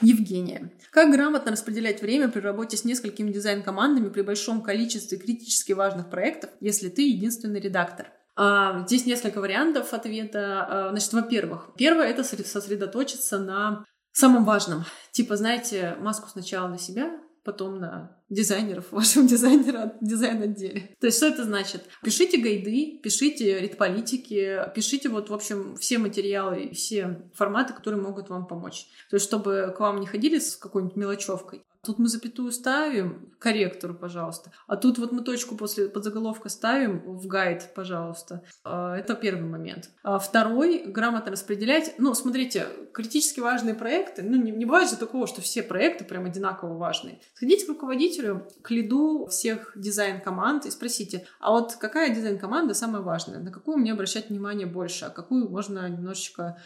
Евгения. 0.02 0.72
Как 0.92 1.12
грамотно 1.12 1.52
распределять 1.52 2.02
время 2.02 2.30
при 2.30 2.42
работе 2.42 2.76
с 2.76 2.84
несколькими 2.84 3.32
дизайн-командами 3.32 4.10
при 4.10 4.22
большом 4.22 4.62
количестве 4.62 5.18
критически 5.18 5.72
важных 5.72 6.10
проектов, 6.10 6.50
если 6.60 6.90
ты 6.90 7.10
единственный 7.10 7.60
редактор? 7.60 8.12
А, 8.36 8.86
здесь 8.86 9.06
несколько 9.06 9.42
вариантов 9.42 9.94
ответа. 9.94 10.66
А, 10.66 10.90
значит, 10.90 11.14
во-первых, 11.14 11.72
первое— 11.78 12.08
это 12.10 12.24
сосредоточиться 12.24 13.40
на 13.40 13.86
самом 14.12 14.44
важном. 14.44 14.86
Типа, 15.12 15.38
знаете, 15.38 15.96
маску 16.00 16.28
сначала 16.30 16.68
на 16.68 16.78
себя, 16.78 17.20
потом 17.44 17.80
на 17.80 18.19
дизайнеров 18.30 18.88
в 18.88 18.94
вашем 18.94 19.28
дизайнера, 19.28 19.94
дизайн-отделе. 20.02 20.96
То 21.00 21.08
есть 21.08 21.18
что 21.18 21.28
это 21.28 21.44
значит? 21.44 21.84
Пишите 22.04 22.38
гайды, 22.38 23.00
пишите 23.02 23.60
редполитики, 23.60 24.60
пишите 24.76 25.10
вот, 25.10 25.30
в 25.30 25.34
общем, 25.34 25.76
все 25.78 25.98
материалы, 25.98 26.72
все 26.74 27.30
форматы, 27.34 27.74
которые 27.74 28.02
могут 28.02 28.30
вам 28.30 28.48
помочь. 28.48 28.88
То 29.10 29.16
есть 29.16 29.26
чтобы 29.26 29.74
к 29.76 29.80
вам 29.80 30.00
не 30.00 30.08
ходили 30.08 30.40
с 30.40 30.56
какой-нибудь 30.56 30.96
мелочевкой, 30.96 31.64
Тут 31.82 31.98
мы 31.98 32.10
запятую 32.10 32.52
ставим, 32.52 33.34
корректор, 33.40 33.94
пожалуйста. 33.94 34.52
А 34.68 34.76
тут 34.76 34.98
вот 34.98 35.14
мы 35.14 35.22
точку 35.22 35.56
после 35.56 35.88
подзаголовка 35.88 36.50
ставим 36.50 37.00
в 37.00 37.26
гайд, 37.28 37.74
пожалуйста. 37.74 38.44
А, 38.66 38.98
это 38.98 39.16
первый 39.16 39.50
момент. 39.50 39.90
А 40.04 40.20
второй— 40.20 40.84
грамотно 40.88 41.32
распределять. 41.32 41.96
Ну, 41.98 42.14
смотрите, 42.16 42.68
критически 42.94 43.40
важные 43.40 43.76
проекты, 43.76 44.24
ну, 44.24 44.36
не, 44.36 44.52
не 44.52 44.66
бывает 44.66 44.90
же 44.90 44.98
такого, 44.98 45.26
что 45.26 45.42
все 45.42 45.64
проекты 45.64 46.04
прям 46.04 46.26
одинаково 46.26 46.78
важные. 46.78 47.22
Сходите 47.34 47.66
к 47.66 47.70
руководителю, 47.70 48.19
к 48.62 48.72
лиду 48.72 49.28
всех 49.28 49.72
дизайн-команд 49.76 50.66
и 50.66 50.72
спросите, 50.72 51.26
а 51.40 51.52
вот 51.52 51.76
какая 51.76 52.14
дизайн-команда 52.14 52.74
самая 52.74 53.02
важная? 53.02 53.40
На 53.40 53.52
какую 53.52 53.78
мне 53.78 53.94
обращать 53.94 54.30
внимание 54.30 54.68
больше? 54.68 55.06
А 55.06 55.10
какую 55.10 55.50
можно 55.50 55.88
немножечко 55.90 56.62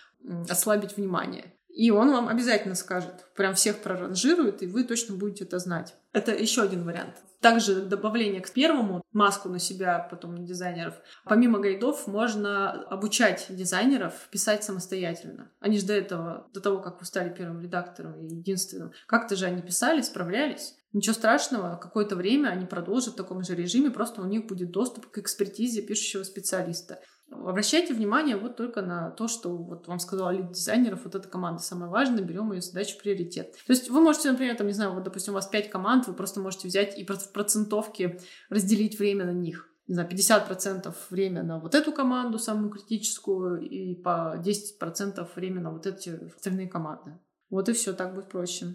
ослабить 0.49 0.97
внимание? 0.97 1.53
И 1.73 1.89
он 1.89 2.11
вам 2.11 2.27
обязательно 2.27 2.75
скажет, 2.75 3.25
прям 3.35 3.55
всех 3.55 3.79
проранжирует, 3.79 4.61
и 4.61 4.67
вы 4.67 4.83
точно 4.83 5.15
будете 5.15 5.43
это 5.43 5.57
знать. 5.57 5.95
Это 6.11 6.31
еще 6.31 6.61
один 6.61 6.83
вариант. 6.83 7.15
Также 7.41 7.81
добавление 7.81 8.41
к 8.41 8.51
первому, 8.51 9.03
маску 9.11 9.49
на 9.49 9.57
себя, 9.57 10.07
потом 10.09 10.45
дизайнеров. 10.45 10.93
Помимо 11.25 11.57
гайдов 11.57 12.05
можно 12.05 12.83
обучать 12.83 13.47
дизайнеров 13.49 14.13
писать 14.29 14.63
самостоятельно. 14.63 15.51
Они 15.59 15.79
же 15.79 15.87
до 15.87 15.93
этого, 15.93 16.47
до 16.53 16.61
того, 16.61 16.79
как 16.79 16.99
вы 16.99 17.05
стали 17.05 17.33
первым 17.33 17.59
редактором 17.59 18.19
и 18.19 18.27
единственным, 18.27 18.91
как-то 19.07 19.35
же 19.35 19.45
они 19.45 19.63
писали, 19.63 20.01
справлялись. 20.01 20.75
Ничего 20.93 21.15
страшного, 21.15 21.75
какое-то 21.75 22.15
время 22.15 22.49
они 22.49 22.67
продолжат 22.67 23.15
в 23.15 23.17
таком 23.17 23.43
же 23.43 23.56
режиме, 23.56 23.89
просто 23.89 24.21
у 24.21 24.25
них 24.25 24.45
будет 24.45 24.69
доступ 24.69 25.08
к 25.08 25.17
экспертизе 25.17 25.82
пишущего 25.82 26.23
специалиста. 26.23 26.99
Обращайте 27.32 27.95
внимание 27.95 28.38
вот 28.38 28.58
только 28.58 28.84
на 28.84 29.10
то, 29.10 29.27
что 29.27 29.58
вот 29.58 29.88
вам 29.88 29.97
сказала 29.97 30.29
лид 30.29 30.51
дизайнеров, 30.51 31.03
вот 31.03 31.15
эта 31.15 31.27
команда 31.27 31.63
самая 31.63 31.89
важная, 31.89 32.23
берем 32.23 32.51
ее 32.51 32.62
задачу 32.62 32.95
приоритет. 33.01 33.56
То 33.65 33.73
есть 33.73 33.89
вы 33.89 34.01
можете, 34.01 34.32
например, 34.32 34.56
там, 34.56 34.67
не 34.67 34.73
знаю, 34.73 34.93
вот, 34.93 35.03
допустим, 35.03 35.34
у 35.34 35.36
вас 35.36 35.47
5 35.47 35.71
команд, 35.71 36.06
вы 36.06 36.13
просто 36.13 36.39
можете 36.39 36.67
взять 36.67 36.95
и 36.97 37.03
в 37.03 37.32
процентовке 37.32 38.19
разделить 38.49 38.99
время 38.99 39.25
на 39.25 39.34
них. 39.34 39.67
Не 39.88 39.95
знаю, 39.95 40.10
50% 40.10 40.93
время 41.10 41.41
на 41.41 41.60
вот 41.60 41.73
эту 41.73 41.91
команду, 41.91 42.38
самую 42.38 42.69
критическую, 42.69 43.62
и 43.62 43.95
по 43.95 44.38
10% 44.38 45.27
время 45.36 45.60
на 45.60 45.71
вот 45.71 45.88
эти 45.88 46.10
остальные 46.36 46.67
команды. 46.67 47.19
Вот 47.53 47.69
и 47.69 47.73
все, 47.73 47.93
так 47.93 48.15
будет 48.15 48.29
проще. 48.29 48.73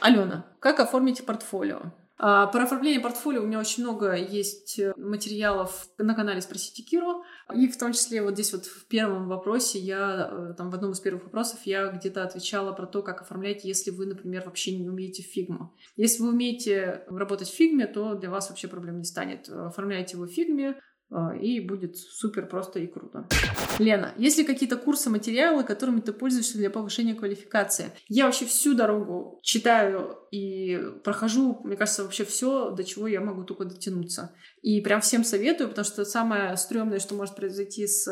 Алена, 0.00 0.46
как 0.58 0.80
оформить 0.80 1.26
портфолио? 1.26 1.92
А, 2.16 2.46
про 2.46 2.62
оформление 2.62 2.98
портфолио 2.98 3.42
у 3.42 3.46
меня 3.46 3.58
очень 3.58 3.82
много 3.82 4.14
есть 4.14 4.78
э, 4.78 4.94
материалов 4.96 5.88
на 5.98 6.14
канале 6.14 6.40
«Спросите 6.40 6.82
Киру». 6.82 7.22
И 7.54 7.68
в 7.68 7.76
том 7.76 7.92
числе 7.92 8.22
вот 8.22 8.32
здесь 8.32 8.54
вот 8.54 8.64
в 8.64 8.86
первом 8.86 9.28
вопросе 9.28 9.78
я, 9.78 10.30
э, 10.32 10.54
там 10.56 10.70
в 10.70 10.74
одном 10.74 10.92
из 10.92 11.00
первых 11.00 11.24
вопросов 11.24 11.60
я 11.66 11.88
где-то 11.88 12.22
отвечала 12.22 12.72
про 12.72 12.86
то, 12.86 13.02
как 13.02 13.20
оформлять, 13.20 13.62
если 13.62 13.90
вы, 13.90 14.06
например, 14.06 14.44
вообще 14.46 14.74
не 14.74 14.88
умеете 14.88 15.22
фигму. 15.22 15.76
Если 15.96 16.22
вы 16.22 16.30
умеете 16.30 17.04
работать 17.08 17.50
в 17.50 17.54
фигме, 17.54 17.86
то 17.86 18.14
для 18.14 18.30
вас 18.30 18.48
вообще 18.48 18.68
проблем 18.68 18.96
не 18.96 19.04
станет. 19.04 19.50
Оформляйте 19.50 20.16
его 20.16 20.24
в 20.24 20.30
фигме, 20.30 20.80
и 21.40 21.60
будет 21.60 21.96
супер 21.96 22.46
просто 22.46 22.78
и 22.80 22.86
круто. 22.86 23.26
Лена, 23.78 24.12
есть 24.16 24.38
ли 24.38 24.44
какие-то 24.44 24.76
курсы, 24.76 25.10
материалы, 25.10 25.64
которыми 25.64 26.00
ты 26.00 26.12
пользуешься 26.12 26.58
для 26.58 26.70
повышения 26.70 27.14
квалификации? 27.14 27.92
Я 28.08 28.26
вообще 28.26 28.46
всю 28.46 28.74
дорогу 28.74 29.38
читаю 29.42 30.18
и 30.30 30.80
прохожу, 31.04 31.60
мне 31.64 31.76
кажется, 31.76 32.02
вообще 32.02 32.24
все, 32.24 32.70
до 32.70 32.82
чего 32.82 33.06
я 33.06 33.20
могу 33.20 33.44
только 33.44 33.64
дотянуться. 33.64 34.34
И 34.62 34.80
прям 34.80 35.00
всем 35.00 35.24
советую, 35.24 35.68
потому 35.68 35.84
что 35.84 36.04
самое 36.04 36.56
стрёмное, 36.56 36.98
что 36.98 37.14
может 37.14 37.36
произойти 37.36 37.86
с, 37.86 38.06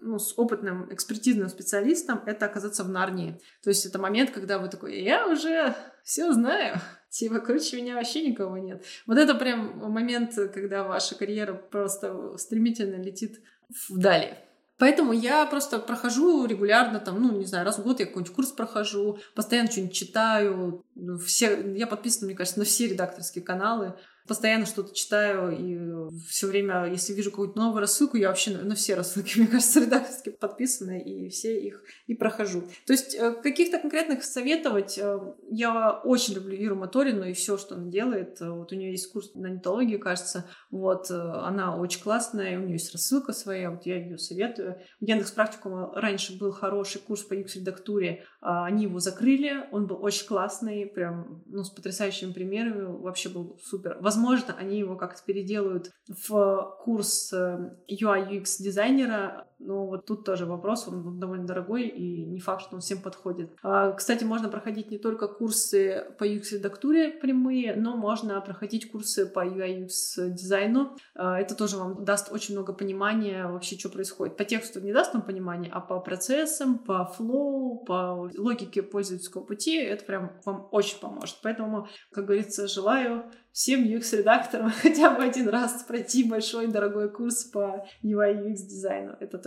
ну, 0.00 0.18
с 0.18 0.36
опытным 0.36 0.92
экспертизным 0.92 1.48
специалистом, 1.48 2.22
это 2.26 2.46
оказаться 2.46 2.82
в 2.82 2.88
Нарнии. 2.88 3.40
То 3.62 3.70
есть 3.70 3.86
это 3.86 3.98
момент, 3.98 4.30
когда 4.30 4.58
вы 4.58 4.68
такой, 4.68 5.00
я 5.02 5.28
уже 5.28 5.74
все 6.02 6.32
знаю, 6.32 6.80
Типа, 7.10 7.40
короче, 7.40 7.80
меня 7.80 7.94
вообще 7.94 8.28
никого 8.28 8.58
нет. 8.58 8.84
Вот 9.06 9.16
это 9.18 9.34
прям 9.34 9.78
момент, 9.90 10.34
когда 10.52 10.84
ваша 10.84 11.14
карьера 11.14 11.54
просто 11.54 12.36
стремительно 12.36 13.02
летит 13.02 13.40
вдали. 13.88 14.34
Поэтому 14.78 15.12
я 15.12 15.44
просто 15.46 15.80
прохожу 15.80 16.46
регулярно, 16.46 17.00
там, 17.00 17.20
ну, 17.20 17.36
не 17.36 17.46
знаю, 17.46 17.64
раз 17.64 17.78
в 17.78 17.82
год 17.82 17.98
я 17.98 18.06
какой-нибудь 18.06 18.34
курс 18.34 18.52
прохожу, 18.52 19.18
постоянно 19.34 19.70
что-нибудь 19.70 19.94
читаю. 19.94 20.84
Все, 21.26 21.74
я 21.74 21.88
подписана, 21.88 22.26
мне 22.26 22.36
кажется, 22.36 22.60
на 22.60 22.64
все 22.64 22.86
редакторские 22.86 23.44
каналы. 23.44 23.94
Постоянно 24.28 24.66
что-то 24.66 24.94
читаю 24.94 25.50
и 25.50 26.28
все 26.28 26.46
время, 26.46 26.86
если 26.86 27.12
вижу 27.14 27.30
какую-то 27.30 27.58
новую 27.58 27.80
рассылку, 27.80 28.16
я 28.16 28.28
вообще 28.28 28.50
на 28.56 28.74
все 28.74 28.94
рассылки, 28.94 29.32
мне 29.38 29.48
кажется, 29.48 29.80
редакторски 29.80 30.30
подписаны, 30.30 31.00
и 31.00 31.28
все 31.30 31.58
их 31.58 31.82
и 32.06 32.14
прохожу. 32.14 32.62
То 32.86 32.92
есть 32.92 33.14
э, 33.14 33.32
каких-то 33.42 33.78
конкретных 33.78 34.22
советовать 34.22 34.98
э, 34.98 35.18
я 35.50 35.92
очень 36.04 36.34
люблю 36.34 36.54
Иру 36.54 36.76
Моторину 36.76 37.24
и 37.24 37.32
все, 37.32 37.56
что 37.56 37.74
она 37.74 37.90
делает. 37.90 38.40
Вот 38.40 38.72
у 38.72 38.76
нее 38.76 38.92
есть 38.92 39.10
курс 39.10 39.34
на 39.34 39.48
нетологию, 39.48 39.98
кажется. 39.98 40.46
Вот 40.70 41.10
она 41.10 41.76
очень 41.76 42.02
классная, 42.02 42.58
у 42.58 42.62
нее 42.62 42.74
есть 42.74 42.92
рассылка 42.92 43.32
своя, 43.32 43.70
вот 43.70 43.86
я 43.86 43.96
ее 43.96 44.18
советую. 44.18 44.78
В 45.00 45.04
Яндекс 45.04 45.32
Практикума 45.32 45.92
раньше 45.94 46.36
был 46.38 46.52
хороший 46.52 47.00
курс 47.00 47.22
по 47.22 47.34
UX-редактуре, 47.34 48.24
а, 48.40 48.66
они 48.66 48.84
его 48.84 49.00
закрыли, 49.00 49.68
он 49.72 49.86
был 49.86 50.02
очень 50.02 50.26
классный, 50.26 50.86
прям, 50.86 51.42
ну, 51.46 51.64
с 51.64 51.70
потрясающими 51.70 52.32
примерами, 52.32 52.82
вообще 52.82 53.28
был 53.28 53.58
супер. 53.62 53.98
Возможно, 54.00 54.17
они 54.56 54.78
его 54.78 54.96
как-то 54.96 55.22
переделают 55.24 55.90
в 56.08 56.76
курс 56.80 57.32
UI 57.32 57.70
UX 57.88 58.60
дизайнера, 58.60 59.47
но 59.58 59.86
вот 59.86 60.06
тут 60.06 60.24
тоже 60.24 60.46
вопрос, 60.46 60.86
он 60.88 61.18
довольно 61.18 61.46
дорогой 61.46 61.88
и 61.88 62.24
не 62.24 62.40
факт, 62.40 62.62
что 62.62 62.76
он 62.76 62.80
всем 62.80 63.00
подходит. 63.00 63.50
А, 63.62 63.92
кстати, 63.92 64.24
можно 64.24 64.48
проходить 64.48 64.90
не 64.90 64.98
только 64.98 65.26
курсы 65.26 66.06
по 66.18 66.24
UX-редактуре 66.24 67.10
прямые, 67.10 67.74
но 67.74 67.96
можно 67.96 68.40
проходить 68.40 68.90
курсы 68.90 69.26
по 69.26 69.44
UI 69.44 69.86
UX 69.86 70.30
дизайну. 70.30 70.96
А, 71.14 71.40
это 71.40 71.54
тоже 71.54 71.76
вам 71.76 72.04
даст 72.04 72.32
очень 72.32 72.54
много 72.54 72.72
понимания 72.72 73.46
вообще, 73.46 73.76
что 73.78 73.88
происходит. 73.88 74.36
По 74.36 74.44
тексту 74.44 74.80
не 74.80 74.92
даст 74.92 75.14
вам 75.14 75.22
понимания, 75.22 75.70
а 75.72 75.80
по 75.80 76.00
процессам, 76.00 76.78
по 76.78 77.04
флоу, 77.06 77.84
по 77.84 78.30
логике 78.36 78.82
пользовательского 78.82 79.42
пути 79.42 79.76
это 79.76 80.04
прям 80.04 80.32
вам 80.44 80.68
очень 80.70 81.00
поможет. 81.00 81.38
Поэтому, 81.42 81.88
как 82.12 82.26
говорится, 82.26 82.68
желаю 82.68 83.24
всем 83.52 83.84
UX-редакторам 83.84 84.70
хотя 84.82 85.10
бы 85.10 85.24
один 85.24 85.48
раз 85.48 85.82
пройти 85.82 86.22
большой 86.22 86.68
дорогой 86.68 87.10
курс 87.10 87.44
по 87.44 87.84
UI 88.04 88.44
UX 88.44 88.54
дизайну. 88.54 89.16
Это 89.18 89.38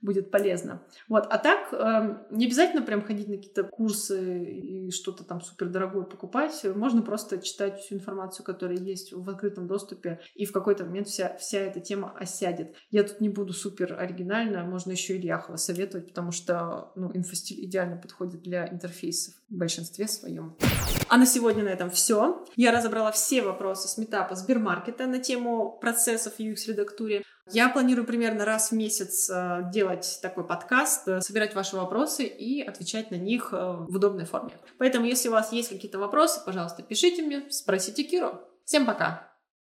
будет 0.00 0.30
полезно. 0.30 0.82
Вот. 1.08 1.26
А 1.30 1.38
так, 1.38 1.72
э, 1.72 2.26
не 2.30 2.46
обязательно 2.46 2.82
прям 2.82 3.02
ходить 3.02 3.28
на 3.28 3.36
какие-то 3.36 3.64
курсы 3.64 4.44
и 4.44 4.90
что-то 4.90 5.24
там 5.24 5.40
супер 5.40 5.68
дорогое 5.68 6.04
покупать. 6.04 6.64
Можно 6.74 7.02
просто 7.02 7.38
читать 7.38 7.80
всю 7.80 7.96
информацию, 7.96 8.44
которая 8.44 8.78
есть 8.78 9.12
в 9.12 9.28
открытом 9.28 9.66
доступе, 9.66 10.20
и 10.34 10.44
в 10.44 10.52
какой-то 10.52 10.84
момент 10.84 11.08
вся, 11.08 11.36
вся 11.38 11.58
эта 11.58 11.80
тема 11.80 12.12
осядет. 12.16 12.74
Я 12.90 13.02
тут 13.04 13.20
не 13.20 13.28
буду 13.28 13.52
супер 13.52 13.98
оригинальна, 13.98 14.64
можно 14.64 14.92
еще 14.92 15.16
Ильяхова 15.16 15.56
советовать, 15.56 16.08
потому 16.08 16.32
что 16.32 16.92
ну, 16.96 17.10
инфостиль 17.14 17.64
идеально 17.64 17.96
подходит 17.96 18.42
для 18.42 18.68
интерфейсов 18.68 19.34
в 19.48 19.54
большинстве 19.56 20.08
своем. 20.08 20.56
А 21.08 21.16
на 21.16 21.26
сегодня 21.26 21.64
на 21.64 21.68
этом 21.68 21.90
все. 21.90 22.44
Я 22.56 22.72
разобрала 22.72 23.12
все 23.12 23.42
вопросы 23.42 23.88
с 23.88 23.98
метапа 23.98 24.34
Сбермаркета 24.34 25.06
на 25.06 25.18
тему 25.18 25.78
процессов 25.80 26.34
в 26.34 26.40
UX-редактуре. 26.40 27.22
Я 27.52 27.68
планирую 27.68 28.06
примерно 28.06 28.44
раз 28.44 28.70
в 28.70 28.74
месяц 28.74 29.30
э, 29.30 29.70
делать 29.72 30.18
такой 30.20 30.44
подкаст, 30.44 31.06
э, 31.06 31.20
собирать 31.20 31.54
ваши 31.54 31.76
вопросы 31.76 32.24
и 32.24 32.60
отвечать 32.60 33.10
на 33.10 33.16
них 33.16 33.50
э, 33.52 33.56
в 33.56 33.94
удобной 33.94 34.24
форме. 34.24 34.52
Поэтому, 34.78 35.06
если 35.06 35.28
у 35.28 35.32
вас 35.32 35.52
есть 35.52 35.68
какие-то 35.68 35.98
вопросы, 35.98 36.40
пожалуйста, 36.44 36.82
пишите 36.82 37.22
мне, 37.22 37.48
спросите 37.50 38.02
Киру. 38.02 38.40
Всем 38.64 38.84
пока! 38.84 39.35